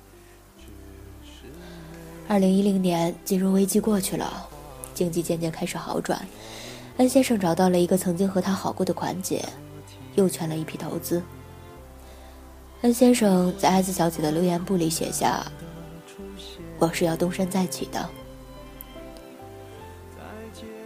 [2.29, 4.49] 二零一零年金融危机过去了，
[4.95, 6.27] 经济渐渐开始好转。
[7.01, 9.43] 恩先生找到了一个曾经和他好过的款姐，
[10.17, 11.23] 又圈了一批投资。
[12.83, 15.43] 恩先生在艾斯小姐的留言簿里写下
[16.79, 18.07] ：“我是要东山再起的。”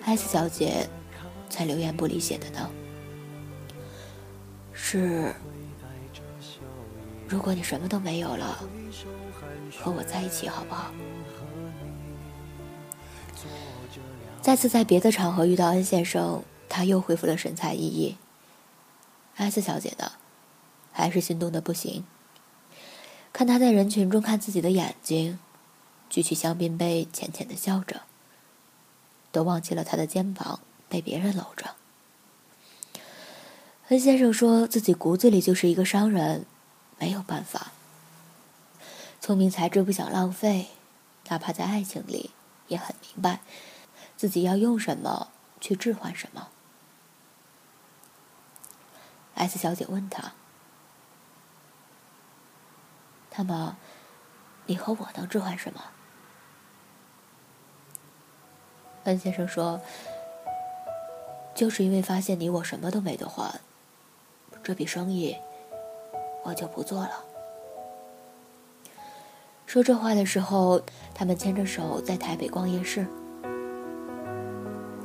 [0.06, 0.88] 艾斯小姐
[1.48, 2.70] 在留言簿里写的呢，
[4.72, 5.34] 是。
[7.26, 8.62] 如果你什么都没有了，
[9.80, 10.92] 和我在一起好不好？
[14.40, 18.14] 再次在别的场合遇到恩先生，他又恢复了神采奕奕。
[19.36, 20.12] 艾斯小姐呢，
[20.92, 22.04] 还是心动的不行。
[23.32, 25.38] 看他在人群中看自己的眼睛，
[26.08, 28.02] 举起香槟杯，浅浅的笑着，
[29.32, 31.74] 都忘记了他的肩膀被别人搂着。
[33.88, 36.46] 恩先生说自己骨子里就是一个商人。
[36.96, 37.72] 没有办法，
[39.20, 40.68] 聪明才智不想浪费，
[41.28, 42.30] 哪怕在爱情里，
[42.68, 43.40] 也很明白
[44.24, 45.28] 自己要用什么
[45.60, 46.48] 去置换什么。
[49.34, 50.32] S 小姐问他
[53.36, 53.76] ：“那么，
[54.64, 55.90] 你和我能置换什么？”
[59.04, 59.82] 恩先生说
[61.54, 63.60] ：“就是因为发现你我什么都没得换，
[64.62, 65.36] 这笔生意。”
[66.44, 67.22] 我就不做了。
[69.66, 70.80] 说这话的时候，
[71.14, 73.06] 他们牵着手在台北逛夜市。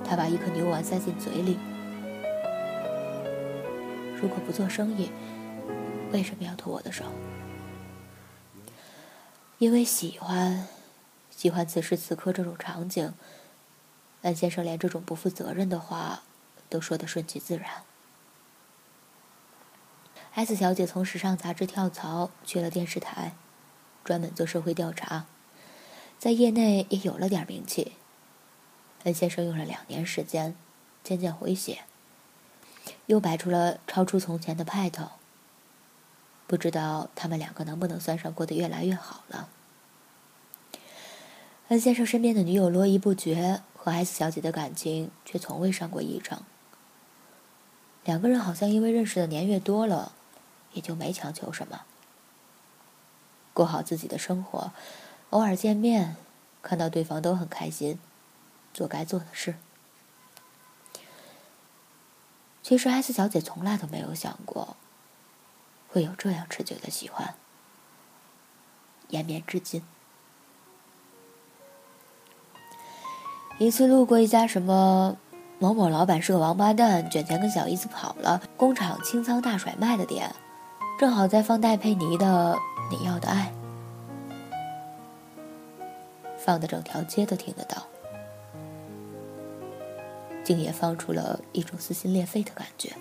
[0.10, 1.60] 他把一颗牛丸塞进嘴里。
[4.20, 5.12] 如果不做生意，
[6.12, 7.06] 为什么要拖我的手？
[9.60, 10.68] 因为喜欢，
[11.30, 13.14] 喜欢此时此刻这种场景。
[14.24, 16.24] 安先生连这种不负责任的话
[16.70, 17.84] 都说得顺其自然。
[20.34, 23.36] S 小姐从时尚杂志跳槽去了电视台，
[24.04, 25.28] 专门做社会调查，
[26.18, 27.94] 在业内也有了点名气。
[29.04, 30.56] 恩先生用了两年时间，
[31.04, 31.84] 渐渐回血，
[33.06, 35.10] 又摆出了超出从前的派头。
[36.48, 39.50] 不知道他们两个能不能算上过得越来越好了。
[41.70, 46.42] 恩先生身边的女友络绎不绝，和 S 小姐的感情却从未上过一程。
[48.06, 50.14] 两个人好像因为认识的年月多了。
[50.74, 51.82] 也就没强求什么，
[53.56, 54.72] 过好自己的生活，
[55.32, 56.16] 偶尔见面，
[56.62, 57.98] 看到对方都很开心，
[58.80, 59.56] 做该做的事。
[62.64, 64.78] 其实 S 小姐从来都没有想过，
[65.90, 67.36] 会有这样持久的喜欢，
[69.10, 69.84] 延绵至今。
[73.58, 75.18] 一次路过一家什么
[75.60, 80.34] 某某老板是个王八蛋，卷钱跟小姨子跑了，工厂清仓大甩卖的店。
[80.98, 82.56] 正好在放戴佩妮的
[82.98, 83.52] 《你要的爱》，
[86.38, 87.86] 放的整条街都听得到，
[90.50, 92.92] 竟也放出了一种撕心裂肺的感觉。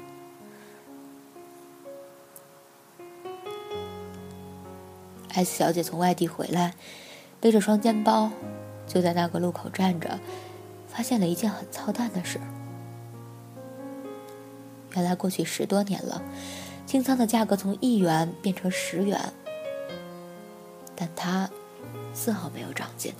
[5.30, 6.74] S 小姐从外地回来，
[7.40, 8.30] 背着双肩包，
[8.86, 10.20] 就在那个路口站着，
[10.86, 12.38] 发现了一件很操蛋的事。
[14.94, 16.22] 原来过去十多年了。
[16.84, 19.18] 清仓的价格从一元变成十元，
[20.94, 21.48] 但她
[22.12, 23.14] 丝毫没有长进。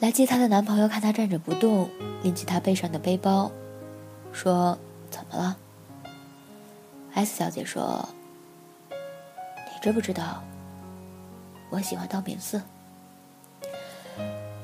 [0.00, 1.88] 来接她的男朋友看她站着不动，
[2.22, 3.50] 拎起她背上的背包，
[4.32, 4.78] 说
[5.10, 5.56] ：“怎么了
[7.14, 8.08] ？”S 小姐说
[8.90, 10.42] ：“你知不知道，
[11.70, 12.60] 我喜欢道明寺？”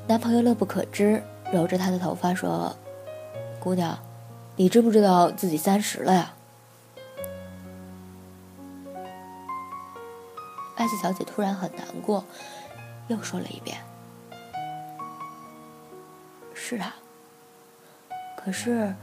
[0.07, 2.75] 男朋友乐不可支，揉着她的头发说
[3.59, 3.97] ：“姑娘。”
[4.57, 6.33] 你知不知道自己三十了呀？
[10.75, 12.23] 艾斯小姐突然很难过，
[13.07, 13.77] 又说了一遍
[16.77, 16.95] ：“是啊，
[18.37, 18.95] 可是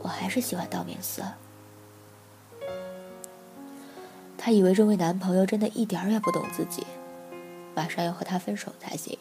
[0.00, 1.22] 我还是喜欢道明寺。”
[4.36, 6.84] 她以为这位男朋友真的一点儿也不懂自己，
[7.76, 9.16] 马上要和她分手才行。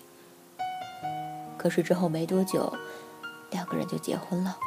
[1.60, 2.74] 可是之后没多久，
[3.52, 4.58] 两个人就结婚了。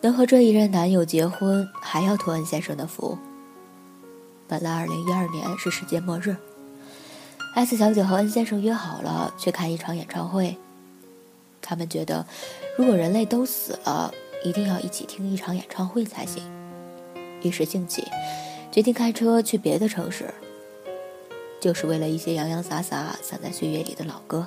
[0.00, 3.18] 能和这一任男友结婚，还要托恩先生的福。
[4.46, 6.36] 本来二零一二年是世界末日
[7.54, 10.56] ，S 小姐和恩先生约好了去看一场演唱会。
[11.60, 12.26] 他们觉得，
[12.76, 14.12] 如果人类都死了，
[14.44, 16.42] 一定要一起听一场演唱会才行。
[17.42, 18.06] 一时兴起，
[18.70, 20.32] 决定开车去别的城市，
[21.60, 24.46] 就是为了一些洋洋洒洒散在岁月里的老歌。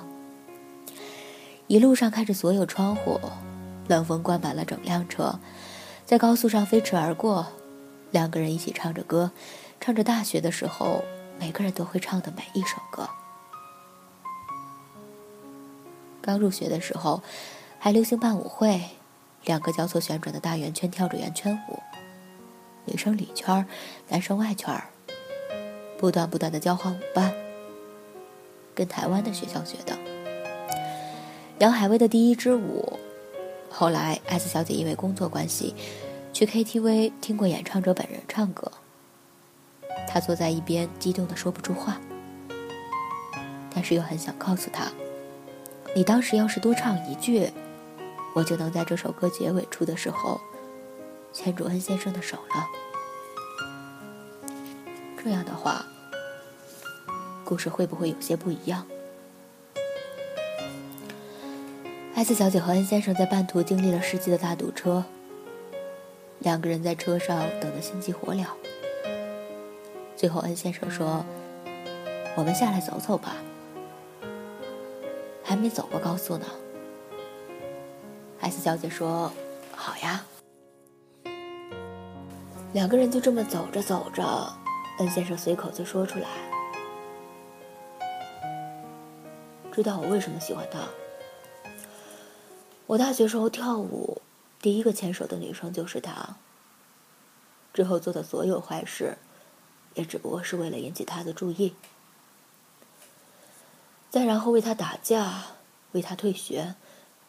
[1.66, 3.20] 一路上开着所有窗户。
[3.86, 5.38] 冷风灌满了整辆车，
[6.06, 7.46] 在高速上飞驰而过。
[8.12, 9.30] 两个人一起唱着歌，
[9.78, 11.04] 唱着大学的时候
[11.38, 13.08] 每个人都会唱的每一首歌。
[16.20, 17.22] 刚入学的时候，
[17.78, 18.80] 还流行办舞会，
[19.44, 21.78] 两个交错旋转的大圆圈跳着圆圈舞，
[22.86, 23.66] 女生里圈，
[24.08, 24.82] 男生外圈，
[25.98, 27.34] 不断不断的交换舞伴，
[28.74, 29.98] 跟台湾的学校学的。
[31.58, 32.98] 杨海威的第一支舞。
[33.70, 35.74] 后来，S 小姐因为工作关系，
[36.32, 38.70] 去 KTV 听过演唱者本人唱歌。
[40.14, 42.00] 他坐在一边，激动的说不出话，
[43.74, 44.86] 但是又很想告诉他
[45.92, 47.50] ：“你当时要是多唱一句，
[48.32, 50.40] 我就能在这首歌结尾处的时候，
[51.32, 52.64] 牵住恩先生的手了。”
[55.20, 55.84] 这样的话，
[57.44, 58.86] 故事会不会有些不一样
[62.14, 65.02] 艾斯小姐和恩先生在半途经历了世纪的大堵车，
[66.38, 68.46] 两个人在车上等得心急火燎。
[70.16, 71.24] 最后，恩先生说
[72.36, 73.36] ：“我们下来走走吧。”
[75.42, 76.46] 还没走过高速呢。
[78.40, 79.32] S 小姐说
[79.74, 80.24] ：“好呀。”
[82.72, 84.52] 两个人就这么走着走着，
[84.98, 86.28] 恩先生随口就说出来
[89.70, 90.80] ：“知道我为什么喜欢他？”
[92.86, 94.20] 我大学时候跳舞，
[94.60, 96.36] 第一个牵手的女生就是她。
[97.72, 99.16] 之后做的所有坏事，
[99.94, 101.74] 也只不过是为了引起他的注意。
[104.10, 105.44] 再然后为他打架，
[105.92, 106.76] 为他退学，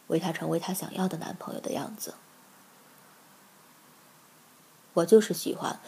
[0.08, 2.14] 为他成为她想要的男朋友的样子。
[4.94, 5.80] 我就是喜欢，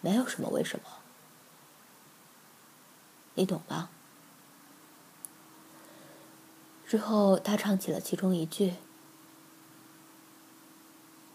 [0.00, 0.84] 没有什么为什么。
[3.34, 3.88] 你懂吗？
[6.86, 8.74] 之后，他唱起了其中一句。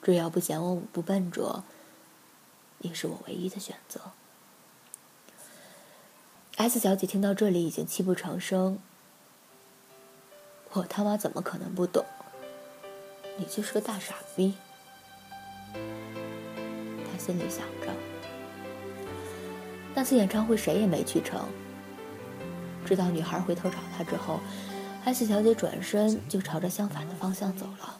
[0.01, 1.63] 只要不嫌我舞不笨拙，
[2.79, 4.13] 你是我唯一的选择。
[6.57, 8.77] S 小姐听到这里已经泣不成声。
[10.73, 12.05] 我他妈怎么可能不懂？
[13.37, 14.53] 你就是个大傻逼。
[15.73, 17.91] 她心里想着。
[19.95, 21.47] 那次演唱会谁也没去成。
[22.85, 24.39] 直到女孩回头找他之后
[25.05, 27.99] ，S 小姐转身就朝着相反的方向走了。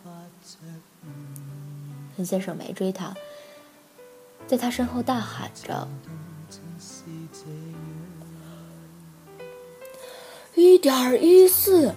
[2.18, 3.16] 恩先生没追她，
[4.48, 5.88] 在她身后大喊着
[10.62, 11.92] ：“一点一四，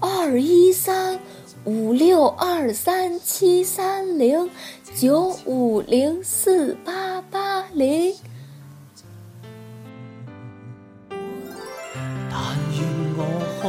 [0.00, 1.20] 二一三，
[1.64, 4.48] 五六二三七三零，
[4.94, 8.14] 九五零四八八零。”
[11.10, 12.38] 但
[12.72, 12.80] 愿
[13.18, 13.20] 我
[13.60, 13.68] 可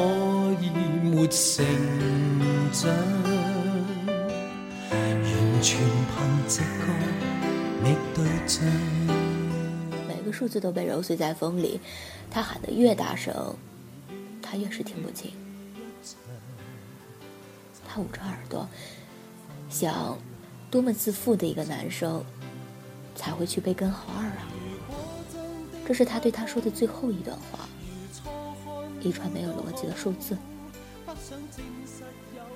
[0.64, 0.70] 以
[1.10, 1.66] 没成
[2.72, 2.88] 长。
[10.08, 11.82] 每个数字都被揉碎在风里，
[12.32, 13.56] 他喊得越大声，
[14.50, 15.34] 他越是听不清。
[17.86, 18.66] 他捂着耳朵，
[19.70, 20.18] 想：
[20.72, 22.24] 多么自负的一个男生，
[23.14, 24.48] 才会去背根号二啊！
[25.86, 27.68] 这是他对他说的最后一段话，
[29.02, 30.38] 一串没有逻辑的数字，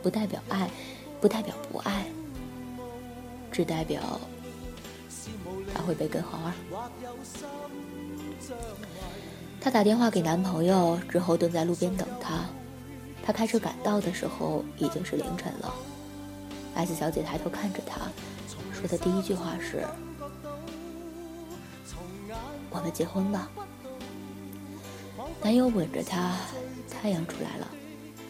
[0.01, 0.69] 不代表爱，
[1.19, 2.05] 不代表不爱。
[3.51, 4.17] 只代表
[5.73, 6.53] 他会被根号二。
[9.61, 12.45] 她打电话给男朋友之后，蹲在路边等他。
[13.23, 15.71] 他开车赶到的时候已经是凌晨了。
[16.73, 18.01] S 小姐抬头看着他，
[18.73, 19.85] 说的第一句话是
[22.71, 23.47] ：“我们结婚吧。”
[25.43, 26.35] 男友吻着她，
[26.89, 27.67] 太阳出来了，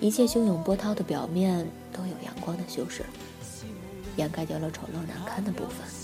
[0.01, 3.05] 一切汹涌波涛的表面都有阳光的修饰。
[4.17, 6.00] 掩盖掉了丑陋难堪的部分。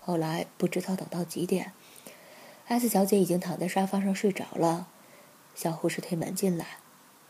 [0.00, 1.72] 后来不知道等到几点
[2.66, 4.88] ，S 小姐已经躺在沙发上睡着了，
[5.54, 6.78] 小护士推门进来，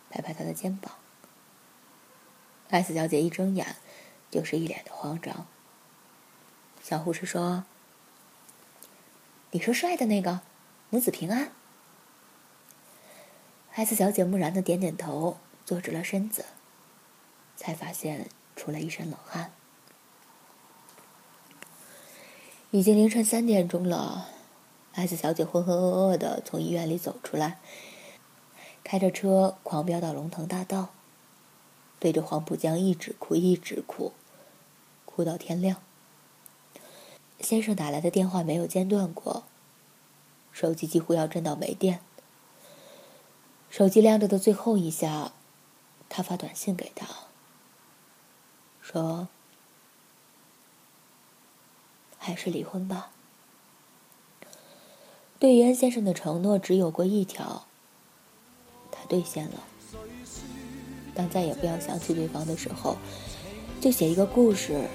[0.08, 0.94] 拍拍她的肩膀。
[2.68, 3.76] S 小姐一睁眼，
[4.30, 5.46] 就是一脸的慌张。
[6.82, 7.64] 小护士说
[9.50, 10.40] ：“你说帅的那个，
[10.88, 11.50] 母子平安。
[13.74, 16.46] ”S 小姐木然的点点头，坐直了身子，
[17.56, 19.52] 才发现出了一身冷汗。
[22.70, 24.28] 已经凌晨三点钟了
[24.92, 27.58] 艾斯小姐浑浑噩噩的从医院里走出来，
[28.84, 30.90] 开着车狂飙到龙腾大道，
[31.98, 34.12] 对着黄浦江一直哭一直哭，
[35.04, 35.78] 哭到天亮。
[37.40, 39.44] 先生打来的电话没有间断过，
[40.52, 42.00] 手机几乎要震到没电。
[43.68, 45.32] 手机亮着的最后一下，
[46.08, 47.06] 他发短信给他，
[48.80, 49.28] 说
[52.18, 53.10] ：“还是离婚吧。”
[55.38, 57.64] 对于恩先生的承诺只有过一条，
[58.90, 59.64] 他兑现了。
[61.14, 62.96] 当再也不要想起对方的时候，
[63.80, 64.88] 就写一个故事。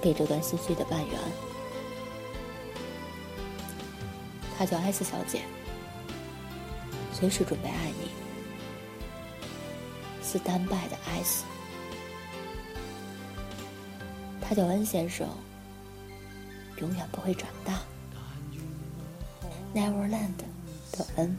[0.00, 1.18] 给这段心碎的半圆，
[4.56, 5.42] 她叫 S 小姐，
[7.12, 8.08] 随时准备爱你。
[10.22, 11.42] 斯丹拜的 S，
[14.48, 15.28] 他叫恩先生，
[16.80, 17.80] 永远不会长大。
[19.74, 20.38] Neverland
[20.90, 21.36] 的恩，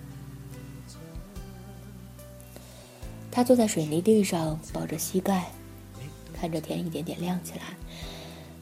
[3.31, 5.49] 他坐在水泥地上，抱着膝盖，
[6.39, 7.75] 看着天一点点亮起来。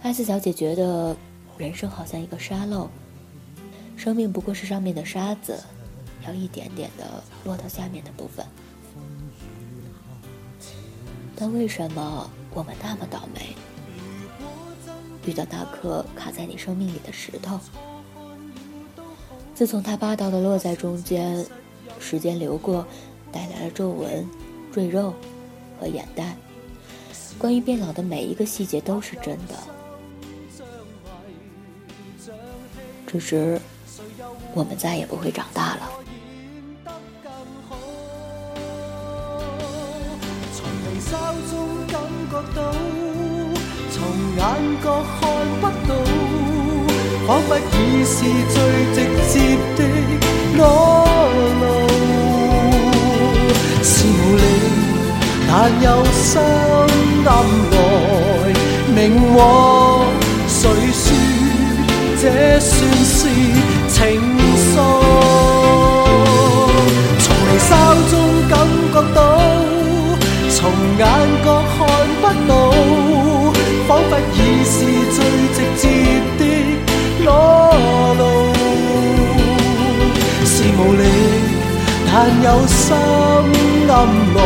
[0.02, 1.14] 艾斯小姐觉得，
[1.58, 2.90] 人生好像一个沙漏，
[3.98, 5.62] 生命不过是上面的沙子，
[6.26, 8.46] 要一点点的落到下面的部分。
[11.36, 13.54] 但为什么我们那么倒霉，
[15.28, 17.60] 遇到那颗卡在你生命里的石头？
[19.54, 21.46] 自从它霸道的落在中间，
[22.00, 22.88] 时间流过，
[23.32, 24.26] 带来了皱纹、
[24.72, 25.14] 赘肉
[25.80, 26.38] 和眼袋。
[27.38, 29.56] 关于变老的每一个细节都是真的。
[33.06, 33.60] 只是，
[34.54, 35.90] 我们再也不会长大了。
[40.54, 42.02] 从微笑中感
[42.32, 42.72] 觉到，
[44.38, 44.44] 眼
[44.84, 44.86] 角
[45.20, 45.22] 看
[45.60, 45.90] 不到，
[47.26, 48.16] 仿佛已是
[48.54, 48.56] 最
[48.94, 49.34] 直接
[49.76, 49.80] 的
[50.56, 50.60] 裸
[51.62, 51.64] 露。
[53.84, 54.40] 是无力，
[55.48, 56.30] 但有心
[57.26, 57.30] 暗
[57.74, 57.76] 来
[58.96, 58.98] 明
[59.36, 59.40] 往，
[60.48, 60.60] 谁
[60.94, 61.06] 说？
[62.20, 62.24] 这
[62.60, 62.74] 算
[63.06, 63.18] 是
[63.90, 63.96] 情
[64.58, 64.76] 愫，
[67.20, 67.70] 从眉梢
[68.10, 68.14] 中
[68.50, 68.52] 感
[68.92, 69.20] 觉到，
[70.50, 70.58] 从
[70.98, 71.02] 眼
[71.46, 71.78] 角看
[72.20, 72.52] 不到，
[77.28, 77.32] 裸
[78.20, 78.24] 露。
[80.46, 81.04] 是无力，
[82.08, 82.12] 但
[82.42, 82.86] 有心
[83.90, 83.94] 暗
[84.36, 84.40] 来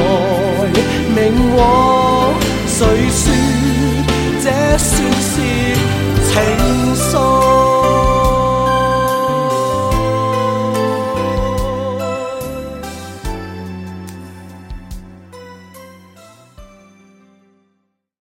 [1.16, 1.20] 明
[1.56, 1.60] 往，
[2.68, 2.78] 谁
[3.10, 3.24] 说
[4.44, 4.46] 这
[4.78, 4.90] 算
[5.30, 5.34] 是
[6.28, 6.34] 情
[6.96, 7.70] 愫？